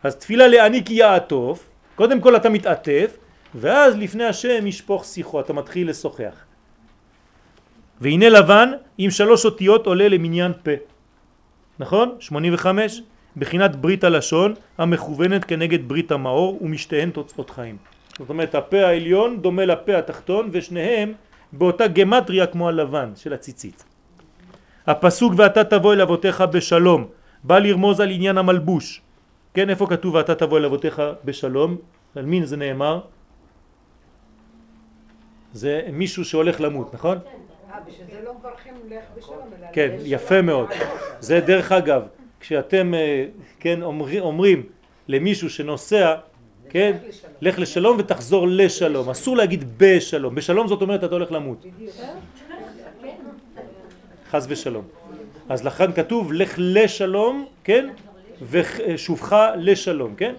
[0.04, 3.18] אז תפילה לעני כי יעטוף קודם כל אתה מתעטף,
[3.56, 6.36] ואז לפני השם ישפוך שיחו, אתה מתחיל לשוחח.
[8.02, 10.72] והנה לבן עם שלוש אותיות עולה למניין פה.
[11.80, 12.16] נכון?
[12.20, 13.02] 85?
[13.38, 17.78] בחינת ברית הלשון המכוונת כנגד ברית המאור ומשתיהן תוצאות חיים.
[18.20, 21.14] זאת אומרת הפה העליון דומה לפה התחתון ושניהם
[21.54, 23.84] באותה גמטריה כמו הלבן של הציצית.
[24.88, 27.08] הפסוק ואתה תבוא אל אבותיך בשלום
[27.44, 29.02] בא לרמוז על עניין המלבוש.
[29.54, 31.78] כן, איפה כתוב ואתה תבוא אל אבותיך בשלום?
[32.16, 33.00] על מי זה נאמר?
[35.54, 37.18] זה מישהו שהולך למות, נכון?
[37.18, 40.70] אה, בשביל זה לא מברכים לך בשלום, אלא כן, יפה מאוד.
[41.20, 42.02] זה דרך אגב,
[42.40, 43.26] כשאתם, אה,
[43.60, 44.64] כן, אומרים, אומרים
[45.08, 46.16] למישהו שנוסע,
[46.70, 46.98] כן,
[47.42, 49.10] לך לשלום ותחזור לשלום.
[49.10, 50.36] אסור להגיד בשלום.
[50.36, 51.66] בשלום זאת אומרת אתה הולך למות.
[54.30, 54.86] חס ושלום.
[55.50, 57.90] אז לכן כתוב לך לשלום, כן,
[58.50, 60.34] ושובך לשלום, כן?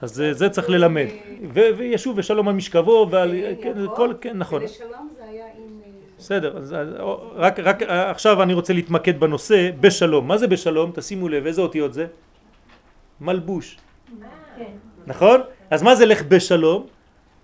[0.00, 1.06] אז זה, זה צריך ללמד.
[1.54, 3.34] ו- וישוב ושלום על משכבו ועל...
[3.62, 4.62] כן, כל, כן, נכון.
[4.62, 5.80] ולשלום זה היה עם...
[5.84, 6.88] אה, בסדר, אז, אז,
[7.34, 10.28] רק, רק עכשיו אני רוצה להתמקד בנושא בשלום.
[10.28, 10.90] מה זה בשלום?
[10.94, 12.06] תשימו לב, איזה אותיות זה?
[13.20, 13.76] מלבוש.
[15.06, 15.40] נכון?
[15.70, 16.86] אז מה זה לך בשלום?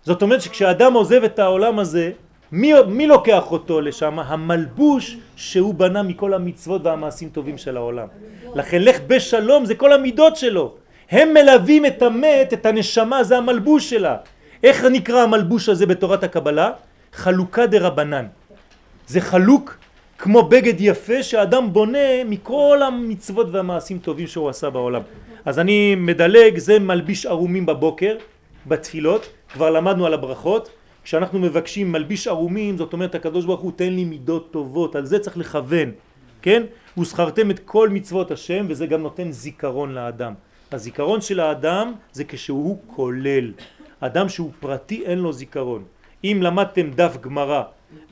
[0.02, 2.12] זאת אומרת שכשאדם עוזב את העולם הזה,
[2.52, 4.18] מי, מי לוקח אותו לשם?
[4.18, 8.08] המלבוש שהוא בנה מכל המצוות והמעשים טובים של העולם.
[8.54, 10.74] לכן לך בשלום זה כל המידות שלו.
[11.12, 14.16] הם מלווים את המת, את הנשמה, זה המלבוש שלה.
[14.64, 16.70] איך נקרא המלבוש הזה בתורת הקבלה?
[17.12, 18.26] חלוקה דה רבנן.
[19.06, 19.76] זה חלוק
[20.18, 25.02] כמו בגד יפה שאדם בונה מכל המצוות והמעשים טובים שהוא עשה בעולם.
[25.44, 28.16] אז אני מדלג, זה מלביש ערומים בבוקר,
[28.66, 30.70] בתפילות, כבר למדנו על הברכות.
[31.04, 35.18] כשאנחנו מבקשים מלביש ערומים, זאת אומרת הקדוש ברוך הוא תן לי מידות טובות, על זה
[35.18, 35.90] צריך לכוון,
[36.42, 36.62] כן?
[36.98, 40.34] וזכרתם את כל מצוות השם וזה גם נותן זיכרון לאדם.
[40.74, 43.52] הזיכרון של האדם זה כשהוא כולל.
[44.00, 45.84] אדם שהוא פרטי אין לו זיכרון.
[46.24, 47.62] אם למדתם דף גמרא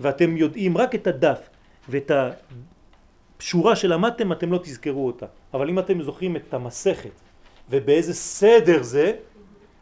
[0.01, 1.49] ואתם יודעים רק את הדף
[1.89, 2.11] ואת
[3.41, 5.27] השורה שלמדתם אתם לא תזכרו אותה.
[5.55, 7.16] אבל אם אתם זוכרים את המסכת
[7.70, 9.12] ובאיזה סדר זה,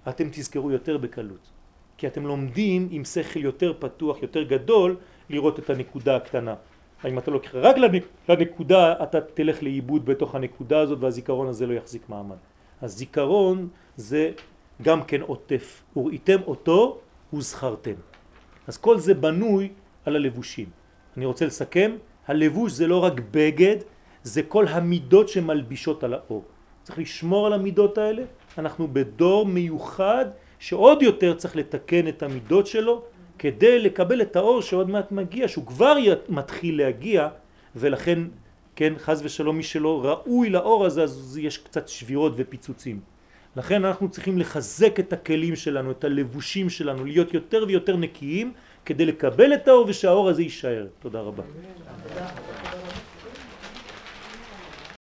[0.09, 1.51] אתם תזכרו יותר בקלות.
[1.99, 4.97] כי אתם לומדים עם שכל יותר פתוח, יותר גדול,
[5.31, 6.55] לראות את הנקודה הקטנה.
[7.05, 7.77] אם אתה לוקח רק
[8.29, 12.37] לנקודה, אתה תלך לאיבוד בתוך הנקודה הזאת והזיכרון הזה לא יחזיק מעמד.
[12.83, 14.31] הזיכרון זה
[14.83, 16.99] גם כן עוטף, וראיתם אותו
[17.33, 17.95] וזכרתם.
[18.67, 19.69] אז כל זה בנוי
[20.05, 20.67] על הלבושים.
[21.17, 21.97] אני רוצה לסכם,
[22.27, 23.77] הלבוש זה לא רק בגד,
[24.23, 26.45] זה כל המידות שמלבישות על האור.
[26.83, 28.23] צריך לשמור על המידות האלה,
[28.59, 30.27] אנחנו בדור מיוחד
[30.59, 33.03] שעוד יותר צריך לתקן את המידות שלו
[33.39, 35.95] כדי לקבל את האור שעוד מעט מגיע, שהוא כבר
[36.29, 37.29] מתחיל להגיע
[37.77, 38.19] ולכן,
[38.79, 43.01] כן, חז ושלום מי שלא ראוי לאור הזה אז יש קצת שבירות ופיצוצים.
[43.57, 48.53] לכן אנחנו צריכים לחזק את הכלים שלנו, את הלבושים שלנו, להיות יותר ויותר נקיים
[48.85, 50.87] כדי לקבל את האור ושהאור הזה יישאר.
[51.01, 51.43] תודה רבה.